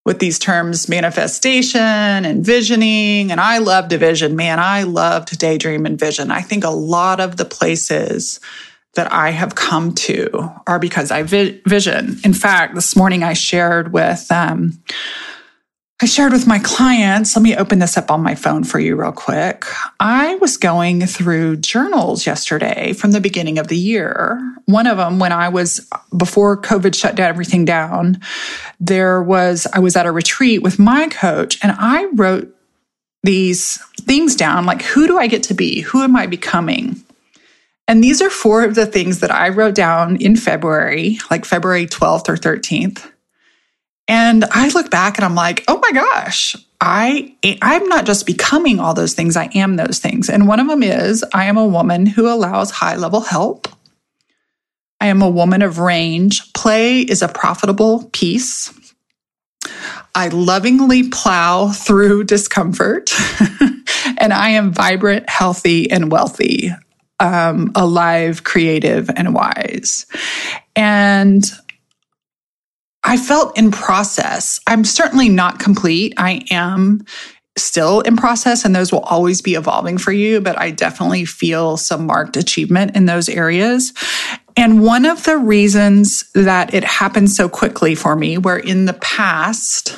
with 0.05 0.19
these 0.19 0.39
terms 0.39 0.89
manifestation 0.89 1.79
and 1.79 2.43
visioning. 2.43 3.31
And 3.31 3.39
I 3.39 3.59
love 3.59 3.87
division. 3.87 4.35
Man, 4.35 4.59
I 4.59 4.83
love 4.83 5.25
to 5.27 5.37
daydream 5.37 5.85
and 5.85 5.99
vision. 5.99 6.31
I 6.31 6.41
think 6.41 6.63
a 6.63 6.69
lot 6.69 7.19
of 7.19 7.37
the 7.37 7.45
places 7.45 8.39
that 8.95 9.11
I 9.11 9.29
have 9.29 9.55
come 9.55 9.93
to 9.95 10.51
are 10.67 10.79
because 10.79 11.11
I 11.11 11.23
vi- 11.23 11.61
vision. 11.65 12.19
In 12.23 12.33
fact, 12.33 12.75
this 12.75 12.95
morning 12.95 13.23
I 13.23 13.33
shared 13.33 13.93
with 13.93 14.29
um, 14.31 14.81
I 16.01 16.05
shared 16.05 16.31
with 16.31 16.47
my 16.47 16.57
clients. 16.57 17.35
Let 17.35 17.43
me 17.43 17.55
open 17.55 17.77
this 17.77 17.95
up 17.95 18.09
on 18.09 18.23
my 18.23 18.33
phone 18.33 18.63
for 18.63 18.79
you 18.79 18.95
real 18.95 19.11
quick. 19.11 19.65
I 19.99 20.33
was 20.35 20.57
going 20.57 21.05
through 21.05 21.57
journals 21.57 22.25
yesterday 22.25 22.93
from 22.93 23.11
the 23.11 23.21
beginning 23.21 23.59
of 23.59 23.67
the 23.67 23.77
year. 23.77 24.41
One 24.65 24.87
of 24.87 24.97
them, 24.97 25.19
when 25.19 25.31
I 25.31 25.49
was 25.49 25.87
before 26.17 26.59
COVID 26.59 26.95
shut 26.95 27.13
down 27.13 27.29
everything 27.29 27.65
down, 27.65 28.19
there 28.79 29.21
was 29.21 29.67
I 29.73 29.79
was 29.79 29.95
at 29.95 30.07
a 30.07 30.11
retreat 30.11 30.63
with 30.63 30.79
my 30.79 31.07
coach, 31.07 31.59
and 31.61 31.73
I 31.77 32.05
wrote 32.15 32.53
these 33.23 33.77
things 34.01 34.35
down 34.35 34.65
like 34.65 34.81
who 34.81 35.05
do 35.05 35.19
I 35.19 35.27
get 35.27 35.43
to 35.43 35.53
be? 35.53 35.81
Who 35.81 36.01
am 36.01 36.15
I 36.15 36.25
becoming? 36.25 37.05
And 37.91 38.01
these 38.01 38.21
are 38.21 38.29
four 38.29 38.63
of 38.63 38.75
the 38.75 38.85
things 38.85 39.19
that 39.19 39.31
I 39.31 39.49
wrote 39.49 39.75
down 39.75 40.15
in 40.15 40.37
February, 40.37 41.17
like 41.29 41.43
February 41.43 41.87
12th 41.87 42.29
or 42.29 42.37
13th. 42.37 43.05
And 44.07 44.45
I 44.45 44.69
look 44.69 44.89
back 44.89 45.17
and 45.17 45.25
I'm 45.25 45.35
like, 45.35 45.65
oh 45.67 45.77
my 45.77 45.91
gosh, 45.91 46.55
I, 46.79 47.35
I'm 47.61 47.89
not 47.89 48.05
just 48.05 48.25
becoming 48.25 48.79
all 48.79 48.93
those 48.93 49.13
things, 49.13 49.35
I 49.35 49.49
am 49.55 49.75
those 49.75 49.99
things. 49.99 50.29
And 50.29 50.47
one 50.47 50.61
of 50.61 50.69
them 50.69 50.83
is 50.83 51.25
I 51.33 51.47
am 51.47 51.57
a 51.57 51.67
woman 51.67 52.05
who 52.05 52.29
allows 52.29 52.71
high 52.71 52.95
level 52.95 53.19
help. 53.19 53.67
I 55.01 55.07
am 55.07 55.21
a 55.21 55.29
woman 55.29 55.61
of 55.61 55.77
range. 55.77 56.53
Play 56.53 57.01
is 57.01 57.21
a 57.21 57.27
profitable 57.27 58.09
piece. 58.13 58.73
I 60.15 60.29
lovingly 60.29 61.09
plow 61.09 61.73
through 61.73 62.23
discomfort. 62.23 63.11
and 64.17 64.31
I 64.31 64.51
am 64.51 64.71
vibrant, 64.71 65.29
healthy, 65.29 65.91
and 65.91 66.09
wealthy 66.09 66.71
um, 67.21 67.71
alive, 67.75 68.43
creative, 68.43 69.09
and 69.15 69.33
wise. 69.33 70.07
And 70.75 71.45
I 73.03 73.15
felt 73.15 73.57
in 73.57 73.71
process. 73.71 74.59
I'm 74.67 74.83
certainly 74.83 75.29
not 75.29 75.59
complete. 75.59 76.13
I 76.17 76.41
am 76.51 77.05
still 77.57 78.01
in 78.01 78.17
process, 78.17 78.65
and 78.65 78.75
those 78.75 78.91
will 78.91 79.01
always 79.01 79.41
be 79.41 79.53
evolving 79.53 79.97
for 79.97 80.11
you, 80.11 80.41
but 80.41 80.57
I 80.59 80.71
definitely 80.71 81.25
feel 81.25 81.77
some 81.77 82.07
marked 82.07 82.37
achievement 82.37 82.95
in 82.95 83.05
those 83.05 83.29
areas. 83.29 83.93
And 84.57 84.83
one 84.83 85.05
of 85.05 85.23
the 85.23 85.37
reasons 85.37 86.29
that 86.33 86.73
it 86.73 86.83
happened 86.83 87.29
so 87.29 87.47
quickly 87.47 87.93
for 87.93 88.15
me, 88.15 88.37
where 88.37 88.57
in 88.57 88.85
the 88.85 88.93
past, 88.93 89.97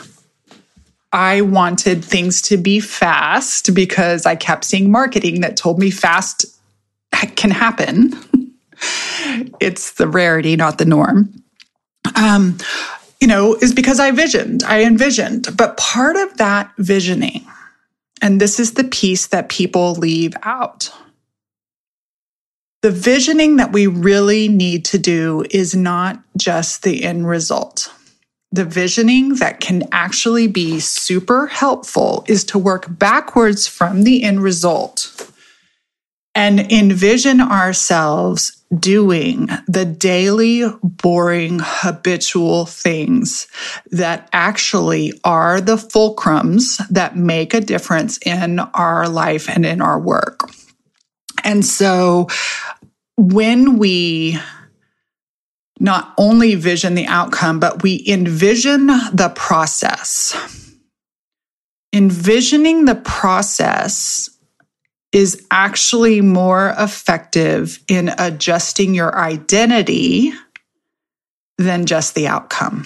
I 1.11 1.41
wanted 1.41 2.03
things 2.03 2.41
to 2.43 2.57
be 2.57 2.79
fast 2.79 3.73
because 3.73 4.25
I 4.25 4.35
kept 4.35 4.65
seeing 4.65 4.91
marketing 4.91 5.41
that 5.41 5.55
told 5.55 5.79
me 5.79 5.91
fast 5.91 6.45
can 7.35 7.51
happen. 7.51 8.13
it's 9.59 9.93
the 9.93 10.07
rarity, 10.07 10.55
not 10.55 10.77
the 10.77 10.85
norm. 10.85 11.33
Um, 12.15 12.57
you 13.19 13.27
know, 13.27 13.55
is 13.55 13.73
because 13.73 13.99
I 13.99 14.11
visioned, 14.11 14.63
I 14.63 14.83
envisioned. 14.83 15.55
But 15.55 15.77
part 15.77 16.17
of 16.17 16.37
that 16.37 16.71
visioning, 16.77 17.45
and 18.21 18.41
this 18.41 18.59
is 18.59 18.73
the 18.73 18.83
piece 18.83 19.27
that 19.27 19.49
people 19.49 19.93
leave 19.93 20.33
out. 20.43 20.91
The 22.81 22.91
visioning 22.91 23.55
that 23.57 23.71
we 23.71 23.87
really 23.87 24.49
need 24.49 24.83
to 24.85 24.99
do 24.99 25.45
is 25.51 25.73
not 25.73 26.21
just 26.37 26.83
the 26.83 27.05
end 27.05 27.29
result. 27.29 27.93
The 28.51 28.65
visioning 28.65 29.35
that 29.35 29.61
can 29.61 29.87
actually 29.93 30.47
be 30.47 30.81
super 30.81 31.47
helpful 31.47 32.25
is 32.27 32.43
to 32.45 32.59
work 32.59 32.85
backwards 32.89 33.67
from 33.67 34.03
the 34.03 34.21
end 34.23 34.43
result 34.43 35.22
and 36.35 36.59
envision 36.71 37.39
ourselves 37.39 38.63
doing 38.79 39.49
the 39.67 39.85
daily, 39.85 40.63
boring, 40.81 41.59
habitual 41.61 42.65
things 42.65 43.47
that 43.91 44.29
actually 44.33 45.13
are 45.23 45.61
the 45.61 45.75
fulcrums 45.75 46.85
that 46.89 47.15
make 47.15 47.53
a 47.53 47.61
difference 47.61 48.17
in 48.25 48.59
our 48.59 49.07
life 49.07 49.47
and 49.47 49.65
in 49.65 49.79
our 49.81 49.99
work. 49.99 50.49
And 51.43 51.63
so 51.63 52.27
when 53.15 53.77
we 53.77 54.39
not 55.79 56.13
only 56.17 56.55
vision 56.55 56.95
the 56.95 57.07
outcome, 57.07 57.59
but 57.59 57.83
we 57.83 58.03
envision 58.07 58.87
the 58.87 59.31
process. 59.35 60.35
Envisioning 61.91 62.85
the 62.85 62.95
process 62.95 64.29
is 65.13 65.45
actually 65.51 66.19
more 66.21 66.73
effective 66.77 67.79
in 67.87 68.11
adjusting 68.17 68.95
your 68.95 69.15
identity 69.15 70.33
than 71.57 71.85
just 71.85 72.15
the 72.15 72.27
outcome. 72.27 72.85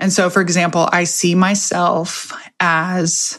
And 0.00 0.12
so, 0.12 0.28
for 0.28 0.42
example, 0.42 0.88
I 0.92 1.04
see 1.04 1.36
myself 1.36 2.32
as 2.58 3.38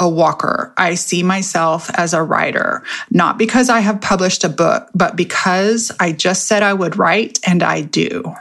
a 0.00 0.08
walker. 0.08 0.74
I 0.76 0.94
see 0.94 1.22
myself 1.22 1.90
as 1.94 2.14
a 2.14 2.22
writer, 2.22 2.82
not 3.10 3.38
because 3.38 3.68
I 3.68 3.80
have 3.80 4.00
published 4.00 4.44
a 4.44 4.48
book, 4.48 4.88
but 4.94 5.14
because 5.14 5.92
I 6.00 6.12
just 6.12 6.46
said 6.46 6.62
I 6.62 6.74
would 6.74 6.98
write 6.98 7.38
and 7.46 7.62
I 7.62 7.82
do. 7.82 8.34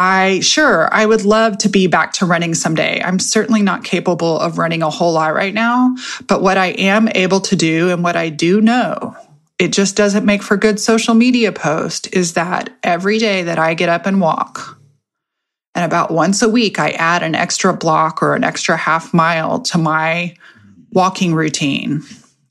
I 0.00 0.38
sure 0.38 0.88
I 0.94 1.06
would 1.06 1.24
love 1.24 1.58
to 1.58 1.68
be 1.68 1.88
back 1.88 2.12
to 2.14 2.24
running 2.24 2.54
someday. 2.54 3.02
I'm 3.04 3.18
certainly 3.18 3.62
not 3.62 3.82
capable 3.82 4.38
of 4.38 4.56
running 4.56 4.80
a 4.80 4.90
whole 4.90 5.12
lot 5.12 5.34
right 5.34 5.52
now, 5.52 5.96
but 6.28 6.40
what 6.40 6.56
I 6.56 6.66
am 6.66 7.08
able 7.16 7.40
to 7.40 7.56
do 7.56 7.90
and 7.90 8.04
what 8.04 8.14
I 8.14 8.28
do 8.28 8.60
know, 8.60 9.16
it 9.58 9.72
just 9.72 9.96
doesn't 9.96 10.24
make 10.24 10.44
for 10.44 10.56
good 10.56 10.78
social 10.78 11.14
media 11.14 11.50
post 11.50 12.14
is 12.14 12.34
that 12.34 12.70
every 12.84 13.18
day 13.18 13.42
that 13.42 13.58
I 13.58 13.74
get 13.74 13.88
up 13.88 14.06
and 14.06 14.20
walk, 14.20 14.78
and 15.74 15.84
about 15.84 16.12
once 16.12 16.42
a 16.42 16.48
week 16.48 16.78
I 16.78 16.90
add 16.90 17.24
an 17.24 17.34
extra 17.34 17.74
block 17.74 18.22
or 18.22 18.36
an 18.36 18.44
extra 18.44 18.76
half 18.76 19.12
mile 19.12 19.58
to 19.62 19.78
my 19.78 20.36
walking 20.92 21.34
routine. 21.34 22.02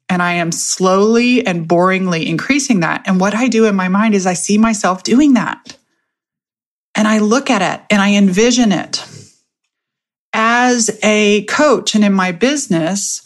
And 0.10 0.22
I 0.22 0.34
am 0.34 0.52
slowly 0.52 1.48
and 1.48 1.66
boringly 1.66 2.26
increasing 2.26 2.82
that. 2.82 3.04
And 3.06 3.22
what 3.22 3.36
I 3.36 3.48
do 3.48 3.64
in 3.66 3.76
my 3.76 3.88
mind 3.88 4.16
is 4.16 4.26
I 4.26 4.34
see 4.34 4.58
myself 4.58 5.04
doing 5.04 5.34
that. 5.36 5.77
And 6.98 7.08
I 7.08 7.20
look 7.20 7.50
at 7.50 7.62
it 7.62 7.86
and 7.92 8.02
I 8.02 8.16
envision 8.16 8.72
it. 8.72 9.06
As 10.34 11.00
a 11.04 11.46
coach 11.46 11.96
and 11.96 12.04
in 12.04 12.14
my 12.14 12.32
business, 12.32 13.22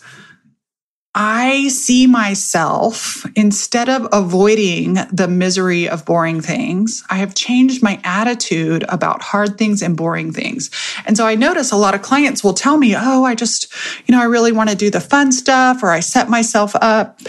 I 1.14 1.68
see 1.68 2.08
myself 2.08 3.26
instead 3.36 3.90
of 3.90 4.08
avoiding 4.14 4.94
the 5.12 5.28
misery 5.28 5.90
of 5.90 6.06
boring 6.06 6.40
things, 6.40 7.04
I 7.10 7.18
have 7.18 7.36
changed 7.36 7.84
my 7.84 8.00
attitude 8.06 8.86
about 8.88 9.22
hard 9.22 9.58
things 9.58 9.82
and 9.82 9.98
boring 9.98 10.32
things. 10.32 10.72
And 11.06 11.18
so 11.18 11.28
I 11.28 11.36
notice 11.36 11.74
a 11.74 11.76
lot 11.76 11.96
of 11.96 12.02
clients 12.02 12.46
will 12.46 12.54
tell 12.54 12.78
me, 12.78 12.96
Oh, 12.96 13.26
I 13.26 13.36
just, 13.36 13.74
you 14.08 14.16
know, 14.16 14.22
I 14.22 14.26
really 14.26 14.54
want 14.54 14.70
to 14.70 14.76
do 14.76 14.90
the 14.90 15.02
fun 15.02 15.34
stuff 15.34 15.84
or 15.84 15.90
I 15.90 16.00
set 16.00 16.30
myself 16.30 16.74
up. 16.76 17.20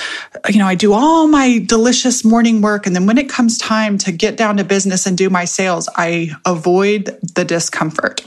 You 0.48 0.60
know, 0.60 0.66
I 0.66 0.76
do 0.76 0.92
all 0.92 1.26
my 1.26 1.58
delicious 1.58 2.24
morning 2.24 2.62
work. 2.62 2.86
And 2.86 2.94
then 2.94 3.06
when 3.06 3.18
it 3.18 3.28
comes 3.28 3.58
time 3.58 3.98
to 3.98 4.12
get 4.12 4.36
down 4.36 4.58
to 4.58 4.64
business 4.64 5.06
and 5.06 5.18
do 5.18 5.28
my 5.28 5.44
sales, 5.44 5.88
I 5.96 6.30
avoid 6.46 7.18
the 7.34 7.44
discomfort. 7.44 8.24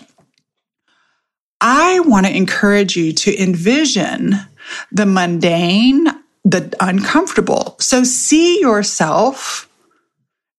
I 1.62 2.02
want 2.02 2.26
to 2.26 2.36
encourage 2.36 2.98
you 2.98 3.13
to 3.13 3.41
envision 3.41 4.36
the 4.91 5.06
mundane, 5.06 6.06
the 6.43 6.73
uncomfortable. 6.80 7.75
So 7.80 8.04
see 8.04 8.60
yourself 8.60 9.69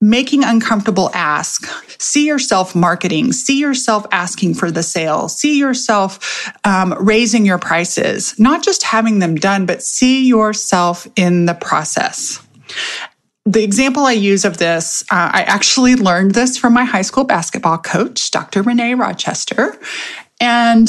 making 0.01 0.45
uncomfortable 0.45 1.11
ask 1.15 1.67
see 1.99 2.27
yourself 2.27 2.75
marketing 2.75 3.33
see 3.33 3.59
yourself 3.59 4.07
asking 4.13 4.53
for 4.53 4.71
the 4.71 4.83
sale 4.83 5.27
see 5.27 5.59
yourself 5.59 6.53
um, 6.65 6.95
raising 7.01 7.47
your 7.47 7.57
prices 7.57 8.39
not 8.39 8.63
just 8.63 8.83
having 8.83 9.21
them 9.21 9.35
done 9.35 9.65
but 9.65 9.83
see 9.83 10.27
yourself 10.27 11.09
in 11.17 11.47
the 11.47 11.55
process 11.55 12.47
the 13.47 13.63
example 13.63 14.05
I 14.05 14.13
use 14.13 14.45
of 14.45 14.59
this, 14.59 15.03
uh, 15.03 15.31
I 15.33 15.43
actually 15.43 15.95
learned 15.95 16.35
this 16.35 16.59
from 16.59 16.75
my 16.75 16.85
high 16.85 17.03
school 17.03 17.23
basketball 17.23 17.79
coach, 17.79 18.33
Dr. 18.33 18.63
Renee 18.63 18.95
Rochester. 18.95 19.79
And 20.41 20.89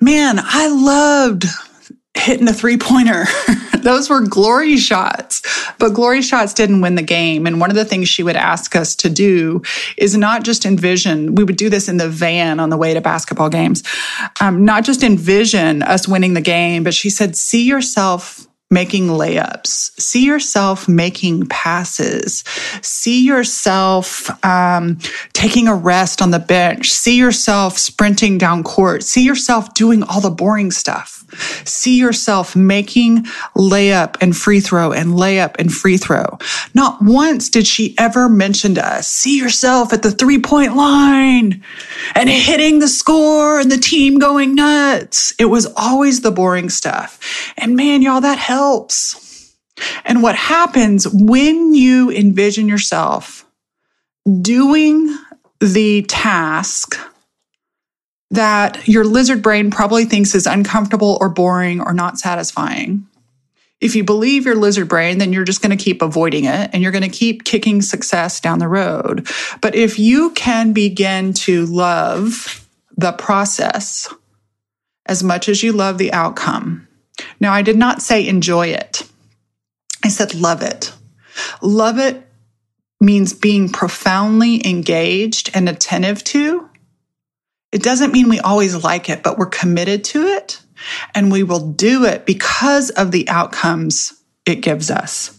man, 0.00 0.38
I 0.38 0.68
loved 0.68 1.44
hitting 2.14 2.48
a 2.48 2.52
three 2.52 2.76
pointer. 2.76 3.24
Those 3.82 4.10
were 4.10 4.20
glory 4.20 4.76
shots, 4.76 5.42
but 5.78 5.94
glory 5.94 6.20
shots 6.20 6.52
didn't 6.52 6.82
win 6.82 6.96
the 6.96 7.02
game. 7.02 7.46
And 7.46 7.60
one 7.60 7.70
of 7.70 7.76
the 7.76 7.84
things 7.84 8.08
she 8.08 8.22
would 8.22 8.36
ask 8.36 8.76
us 8.76 8.94
to 8.96 9.08
do 9.08 9.62
is 9.96 10.16
not 10.16 10.42
just 10.42 10.66
envision, 10.66 11.34
we 11.34 11.44
would 11.44 11.56
do 11.56 11.70
this 11.70 11.88
in 11.88 11.96
the 11.96 12.08
van 12.08 12.60
on 12.60 12.68
the 12.68 12.76
way 12.76 12.92
to 12.92 13.00
basketball 13.00 13.48
games, 13.48 13.82
um, 14.40 14.64
not 14.64 14.84
just 14.84 15.02
envision 15.02 15.82
us 15.82 16.06
winning 16.06 16.34
the 16.34 16.42
game, 16.42 16.84
but 16.84 16.92
she 16.92 17.08
said, 17.08 17.36
see 17.36 17.66
yourself 17.66 18.46
making 18.70 19.08
layups. 19.08 20.00
See 20.00 20.24
yourself 20.24 20.88
making 20.88 21.46
passes. 21.46 22.44
See 22.82 23.24
yourself 23.24 24.30
um, 24.44 24.98
taking 25.32 25.66
a 25.66 25.74
rest 25.74 26.22
on 26.22 26.30
the 26.30 26.38
bench. 26.38 26.90
See 26.90 27.18
yourself 27.18 27.78
sprinting 27.78 28.38
down 28.38 28.62
court. 28.62 29.02
See 29.02 29.24
yourself 29.24 29.74
doing 29.74 30.02
all 30.04 30.20
the 30.20 30.30
boring 30.30 30.70
stuff. 30.70 31.19
See 31.64 31.98
yourself 31.98 32.56
making 32.56 33.24
layup 33.56 34.16
and 34.20 34.36
free 34.36 34.60
throw 34.60 34.92
and 34.92 35.10
layup 35.10 35.56
and 35.58 35.72
free 35.72 35.96
throw. 35.96 36.38
Not 36.74 36.98
once 37.02 37.48
did 37.48 37.66
she 37.66 37.94
ever 37.98 38.28
mention 38.28 38.74
to 38.76 38.86
us, 38.86 39.08
see 39.08 39.38
yourself 39.38 39.92
at 39.92 40.02
the 40.02 40.10
three 40.10 40.40
point 40.40 40.76
line 40.76 41.62
and 42.14 42.28
hitting 42.28 42.78
the 42.78 42.88
score 42.88 43.60
and 43.60 43.70
the 43.70 43.78
team 43.78 44.18
going 44.18 44.54
nuts. 44.54 45.34
It 45.38 45.46
was 45.46 45.66
always 45.76 46.20
the 46.20 46.30
boring 46.30 46.70
stuff. 46.70 47.52
And 47.56 47.76
man, 47.76 48.02
y'all, 48.02 48.20
that 48.20 48.38
helps. 48.38 49.26
And 50.04 50.22
what 50.22 50.34
happens 50.34 51.06
when 51.08 51.74
you 51.74 52.10
envision 52.10 52.68
yourself 52.68 53.46
doing 54.42 55.16
the 55.60 56.02
task 56.02 56.98
that 58.30 58.86
your 58.86 59.04
lizard 59.04 59.42
brain 59.42 59.70
probably 59.70 60.04
thinks 60.04 60.34
is 60.34 60.46
uncomfortable 60.46 61.18
or 61.20 61.28
boring 61.28 61.80
or 61.80 61.92
not 61.92 62.18
satisfying. 62.18 63.06
If 63.80 63.96
you 63.96 64.04
believe 64.04 64.44
your 64.44 64.56
lizard 64.56 64.88
brain, 64.88 65.18
then 65.18 65.32
you're 65.32 65.44
just 65.44 65.62
going 65.62 65.76
to 65.76 65.82
keep 65.82 66.02
avoiding 66.02 66.44
it 66.44 66.70
and 66.72 66.82
you're 66.82 66.92
going 66.92 67.02
to 67.02 67.08
keep 67.08 67.44
kicking 67.44 67.80
success 67.80 68.38
down 68.40 68.58
the 68.58 68.68
road. 68.68 69.26
But 69.60 69.74
if 69.74 69.98
you 69.98 70.30
can 70.30 70.72
begin 70.72 71.32
to 71.34 71.64
love 71.66 72.66
the 72.96 73.12
process 73.12 74.12
as 75.06 75.24
much 75.24 75.48
as 75.48 75.62
you 75.62 75.72
love 75.72 75.98
the 75.98 76.12
outcome. 76.12 76.86
Now, 77.40 77.52
I 77.52 77.62
did 77.62 77.76
not 77.76 78.00
say 78.00 78.26
enjoy 78.26 78.68
it. 78.68 79.02
I 80.04 80.08
said 80.08 80.34
love 80.34 80.62
it. 80.62 80.92
Love 81.60 81.98
it 81.98 82.26
means 83.00 83.32
being 83.32 83.68
profoundly 83.68 84.66
engaged 84.66 85.50
and 85.52 85.68
attentive 85.68 86.22
to 86.24 86.69
it 87.72 87.82
doesn't 87.82 88.12
mean 88.12 88.28
we 88.28 88.40
always 88.40 88.82
like 88.82 89.08
it, 89.08 89.22
but 89.22 89.38
we're 89.38 89.46
committed 89.46 90.04
to 90.04 90.26
it 90.26 90.60
and 91.14 91.30
we 91.30 91.42
will 91.42 91.70
do 91.72 92.04
it 92.04 92.26
because 92.26 92.90
of 92.90 93.10
the 93.12 93.28
outcomes 93.28 94.14
it 94.46 94.56
gives 94.56 94.90
us. 94.90 95.38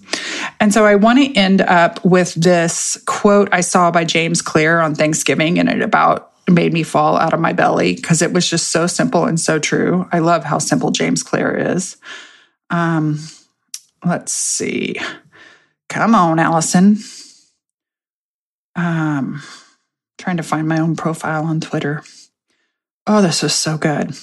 And 0.60 0.74
so 0.74 0.86
I 0.86 0.96
want 0.96 1.20
to 1.20 1.38
end 1.38 1.62
up 1.62 2.04
with 2.06 2.34
this 2.36 3.02
quote 3.06 3.50
I 3.52 3.62
saw 3.62 3.92
by 3.92 4.04
James 4.04 4.42
Clear 4.42 4.80
on 4.80 4.96
Thanksgiving, 4.96 5.58
and 5.60 5.70
it 5.70 5.82
about 5.82 6.32
made 6.50 6.74
me 6.74 6.84
fall 6.84 7.18
out 7.18 7.34
of 7.34 7.40
my 7.40 7.54
belly 7.54 7.96
because 7.96 8.22
it 8.22 8.34
was 8.34 8.50
just 8.50 8.72
so 8.72 8.88
simple 8.88 9.26
and 9.26 9.40
so 9.40 9.58
true. 9.60 10.08
I 10.12 10.20
love 10.20 10.44
how 10.44 10.60
simple 10.60 10.92
James 10.92 11.24
Clear 11.24 11.56
is. 11.76 11.98
Um, 12.70 13.20
let's 14.06 14.34
see. 14.34 14.98
Come 15.90 16.16
on, 16.16 16.40
Allison. 16.40 16.98
Um, 18.76 19.42
trying 20.18 20.38
to 20.38 20.44
find 20.44 20.68
my 20.68 20.80
own 20.80 20.96
profile 20.96 21.46
on 21.46 21.60
Twitter. 21.60 22.04
Oh, 23.14 23.22
this 23.22 23.44
was 23.44 23.54
so 23.54 23.78
good. 23.78 24.16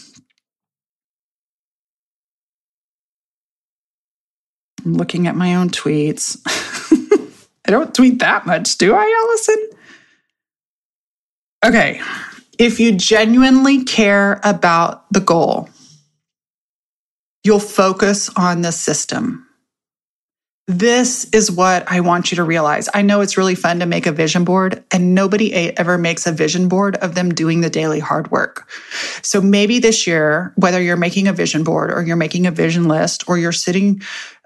I'm 4.82 4.94
looking 4.94 5.26
at 5.26 5.36
my 5.36 5.56
own 5.56 5.68
tweets. 5.68 6.40
I 7.66 7.70
don't 7.70 7.94
tweet 7.94 8.20
that 8.20 8.46
much, 8.46 8.78
do 8.78 8.94
I, 8.94 9.26
Allison? 9.26 9.68
Okay. 11.66 12.00
If 12.58 12.80
you 12.80 12.92
genuinely 12.92 13.84
care 13.84 14.40
about 14.42 15.04
the 15.12 15.20
goal, 15.20 15.68
you'll 17.44 17.60
focus 17.60 18.30
on 18.36 18.62
the 18.62 18.72
system. 18.72 19.46
This 20.68 21.24
is 21.32 21.50
what 21.50 21.90
I 21.90 22.00
want 22.00 22.30
you 22.30 22.36
to 22.36 22.44
realize. 22.44 22.90
I 22.92 23.00
know 23.00 23.22
it's 23.22 23.38
really 23.38 23.54
fun 23.54 23.80
to 23.80 23.86
make 23.86 24.06
a 24.06 24.12
vision 24.12 24.44
board, 24.44 24.84
and 24.92 25.14
nobody 25.14 25.50
ever 25.54 25.96
makes 25.96 26.26
a 26.26 26.32
vision 26.32 26.68
board 26.68 26.96
of 26.96 27.14
them 27.14 27.32
doing 27.32 27.62
the 27.62 27.70
daily 27.70 28.00
hard 28.00 28.30
work. 28.30 28.70
So 29.22 29.40
maybe 29.40 29.78
this 29.78 30.06
year, 30.06 30.52
whether 30.56 30.80
you're 30.80 30.98
making 30.98 31.26
a 31.26 31.32
vision 31.32 31.64
board 31.64 31.90
or 31.90 32.02
you're 32.02 32.16
making 32.16 32.46
a 32.46 32.50
vision 32.50 32.86
list 32.86 33.26
or 33.30 33.38
you're 33.38 33.50
sitting 33.50 34.02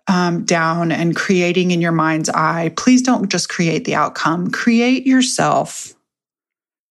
um, 0.07 0.45
down 0.45 0.93
and 0.93 1.17
creating 1.17 1.73
in 1.73 1.81
your 1.81 1.91
mind's 1.91 2.29
eye, 2.29 2.73
please 2.77 3.03
don't 3.03 3.29
just 3.29 3.49
create 3.49 3.85
the 3.85 3.97
outcome, 3.97 4.53
create 4.53 5.05
yourself 5.05 5.93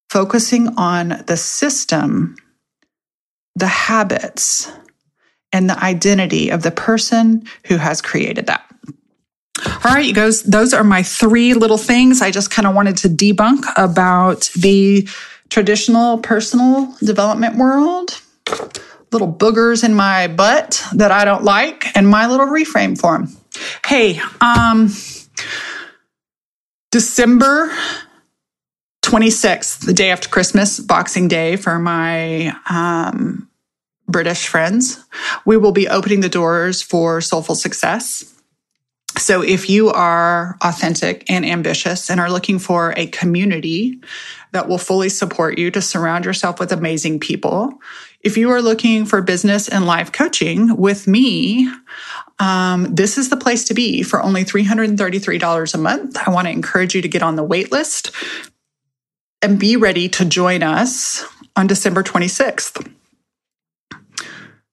focusing 0.10 0.76
on 0.76 1.24
the 1.28 1.38
system, 1.38 2.36
the 3.56 3.68
habits, 3.68 4.70
and 5.54 5.70
the 5.70 5.82
identity 5.82 6.50
of 6.50 6.64
the 6.64 6.72
person 6.72 7.44
who 7.68 7.78
has 7.78 8.02
created 8.02 8.48
that. 8.48 8.71
All 9.66 9.94
right, 9.94 10.06
you 10.06 10.14
guys, 10.14 10.44
those 10.44 10.74
are 10.74 10.84
my 10.84 11.04
three 11.04 11.54
little 11.54 11.78
things 11.78 12.22
I 12.22 12.32
just 12.32 12.50
kind 12.52 12.68
of 12.68 12.74
wanted 12.74 12.98
to 12.98 13.10
debunk 13.10 13.64
about 13.78 14.50
the 14.56 15.08
traditional 15.50 16.18
personal 16.18 16.96
development 17.00 17.58
world. 17.58 18.22
Little 19.12 19.32
boogers 19.32 19.84
in 19.84 19.94
my 19.94 20.28
butt 20.28 20.84
that 20.94 21.12
I 21.12 21.26
don't 21.26 21.44
like, 21.44 21.86
and 21.96 22.08
my 22.08 22.28
little 22.28 22.48
reframe 22.48 22.98
for 23.00 23.18
them. 23.18 23.38
Hey, 23.86 24.20
um, 24.40 24.90
December 26.92 27.72
26th, 29.04 29.86
the 29.86 29.94
day 29.94 30.10
after 30.10 30.30
Christmas, 30.30 30.80
Boxing 30.80 31.28
Day 31.28 31.56
for 31.56 31.78
my 31.78 32.56
um, 32.70 33.50
British 34.08 34.48
friends, 34.48 35.04
we 35.46 35.58
will 35.58 35.72
be 35.72 35.88
opening 35.88 36.22
the 36.22 36.30
doors 36.30 36.82
for 36.82 37.20
Soulful 37.22 37.56
Success. 37.56 38.31
So 39.18 39.42
if 39.42 39.70
you 39.70 39.90
are 39.90 40.58
authentic 40.62 41.30
and 41.30 41.46
ambitious 41.46 42.10
and 42.10 42.20
are 42.20 42.32
looking 42.32 42.60
for 42.60 42.94
a 42.96 43.08
community 43.08 44.00
that 44.52 44.68
will 44.68 44.78
fully 44.78 45.10
support 45.10 45.58
you 45.58 45.70
to 45.72 45.82
surround 45.82 46.26
yourself 46.26 46.60
with 46.60 46.72
amazing 46.72 47.20
people, 47.20 47.74
if 48.22 48.38
you 48.38 48.52
are 48.52 48.62
looking 48.62 49.06
for 49.06 49.22
business 49.22 49.68
and 49.68 49.86
life 49.86 50.12
coaching 50.12 50.78
with 50.78 51.08
me, 51.08 51.70
um, 52.40 52.94
this 52.94 53.18
is 53.18 53.30
the 53.30 53.38
place 53.38 53.66
to 53.66 53.74
be 53.74 54.02
for 54.02 54.22
only 54.22 54.46
$333 54.46 55.74
a 55.74 55.78
month. 55.78 56.18
I 56.26 56.32
want 56.32 56.48
to 56.48 56.52
encourage 56.52 56.96
you 56.96 57.02
to 57.02 57.10
get 57.10 57.24
on 57.24 57.36
the 57.36 57.44
wait 57.44 57.72
list 57.72 58.12
and 59.42 59.60
be 59.60 59.76
ready 59.76 60.08
to 60.10 60.26
join 60.26 60.64
us 60.64 61.26
on 61.56 61.68
December 61.68 62.04
26th. 62.04 62.90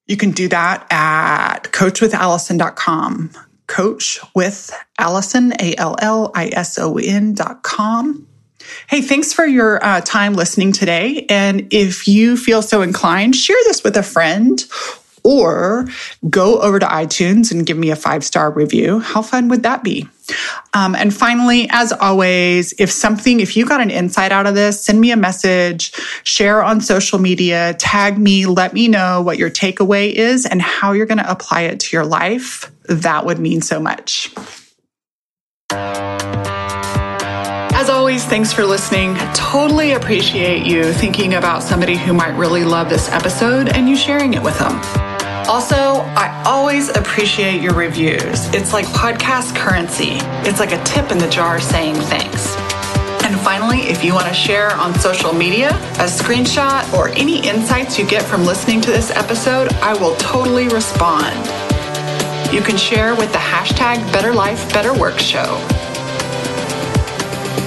You 0.07 0.17
can 0.17 0.31
do 0.31 0.49
that 0.49 0.87
at 0.91 1.65
coachwithallison.com 1.65 3.31
coach 3.69 4.19
with 4.35 4.73
Allison, 4.99 5.53
A 5.61 5.77
L 5.77 5.95
L 6.01 6.33
I 6.35 6.49
S 6.49 6.79
O 6.79 6.97
N 6.97 7.35
dot 7.35 7.63
com. 7.63 8.27
Hey, 8.89 9.01
thanks 9.01 9.33
for 9.33 9.47
your 9.47 9.83
uh, 9.83 10.01
time 10.01 10.35
listening 10.35 10.73
today. 10.73 11.25
And 11.31 11.73
if 11.73 12.09
you 12.09 12.37
feel 12.37 12.61
so 12.61 12.83
inclined, 12.83 13.37
share 13.37 13.57
this 13.65 13.85
with 13.85 13.97
a 13.97 14.03
friend 14.03 14.61
or 15.25 15.87
go 16.29 16.61
over 16.61 16.79
to 16.79 16.87
iTunes 16.87 17.51
and 17.51 17.67
give 17.67 17.77
me 17.77 17.91
a 17.91 17.97
five 17.97 18.25
star 18.25 18.51
review. 18.51 19.01
How 19.01 19.23
fun 19.23 19.49
would 19.49 19.63
that 19.63 19.83
be? 19.83 20.09
Um, 20.75 20.95
and 20.95 21.15
finally, 21.15 21.69
as 21.71 21.93
always, 21.93 22.75
if 22.79 22.91
something, 22.91 23.41
if 23.41 23.57
you 23.57 23.67
got 23.67 23.81
an 23.81 23.91
insight 23.91 24.33
out 24.33 24.47
of 24.47 24.55
this, 24.55 24.85
send 24.85 25.01
me 25.01 25.11
a 25.11 25.17
message, 25.17 25.93
share 26.25 26.63
on 26.63 26.81
social 26.81 27.19
media, 27.19 27.75
tag 27.79 28.19
me, 28.19 28.47
let 28.47 28.75
me 28.75 28.89
know 28.89 29.23
what 29.23 29.39
your 29.39 29.51
takeaway 29.51 30.13
is 30.13 30.45
and 30.47 30.61
how 30.61 30.93
you're 30.93 31.07
going 31.07 31.19
to 31.19 31.31
apply 31.31 31.63
it 31.63 31.81
to 31.81 31.97
your 31.97 32.05
life. 32.05 32.71
That 32.85 33.25
would 33.27 33.39
mean 33.39 33.63
so 33.63 33.81
much. 33.81 34.33
As 37.89 37.89
always, 37.89 38.25
thanks 38.25 38.53
for 38.53 38.67
listening. 38.67 39.15
Totally 39.35 39.93
appreciate 39.93 40.67
you 40.67 40.93
thinking 40.93 41.35
about 41.35 41.63
somebody 41.63 41.97
who 41.97 42.13
might 42.13 42.37
really 42.37 42.65
love 42.65 42.91
this 42.91 43.09
episode 43.11 43.69
and 43.69 43.89
you 43.89 43.97
sharing 43.97 44.35
it 44.35 44.43
with 44.43 44.59
them. 44.59 45.08
Also, 45.59 46.03
I 46.15 46.45
always 46.47 46.89
appreciate 46.91 47.61
your 47.61 47.75
reviews. 47.75 48.47
It's 48.55 48.73
like 48.73 48.87
podcast 48.87 49.57
currency. 49.57 50.19
It's 50.49 50.61
like 50.61 50.71
a 50.71 50.81
tip 50.85 51.11
in 51.11 51.19
the 51.19 51.29
jar 51.29 51.61
saying 51.61 51.97
thanks. 51.97 52.55
And 53.25 53.37
finally, 53.41 53.81
if 53.81 54.05
you 54.05 54.15
want 54.15 54.29
to 54.29 54.33
share 54.33 54.71
on 54.77 54.95
social 55.01 55.33
media 55.33 55.71
a 55.71 56.07
screenshot 56.07 56.93
or 56.93 57.09
any 57.09 57.45
insights 57.45 57.99
you 57.99 58.07
get 58.07 58.23
from 58.23 58.45
listening 58.45 58.81
to 58.83 58.93
this 58.93 59.11
episode, 59.11 59.73
I 59.83 59.95
will 59.95 60.15
totally 60.15 60.69
respond. 60.69 61.35
You 62.55 62.61
can 62.61 62.77
share 62.77 63.17
with 63.17 63.33
the 63.33 63.39
hashtag 63.39 63.97
Better 64.13 64.33
Life, 64.33 64.73
Better 64.73 64.95
Work 64.97 65.19
Show. 65.19 65.57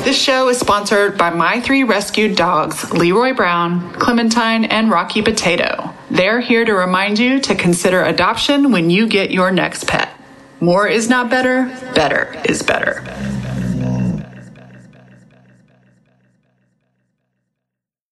This 0.06 0.18
show 0.18 0.48
is 0.48 0.58
sponsored 0.58 1.18
by 1.18 1.30
my 1.30 1.60
three 1.60 1.84
rescued 1.84 2.38
dogs, 2.38 2.90
Leroy 2.94 3.34
Brown, 3.34 3.92
Clementine, 3.96 4.64
and 4.64 4.90
Rocky 4.90 5.22
Potato. 5.22 5.91
They're 6.12 6.42
here 6.42 6.66
to 6.66 6.74
remind 6.74 7.20
you 7.20 7.40
to 7.40 7.56
consider 7.56 8.04
adoption 8.04 8.74
when 8.74 8.90
you 8.90 9.08
get 9.08 9.32
your 9.32 9.50
next 9.50 9.88
pet. 9.88 10.14
More 10.60 10.86
is 10.86 11.08
not 11.08 11.30
better, 11.30 11.68
better 11.96 12.36
is 12.44 12.62
better. 12.62 13.02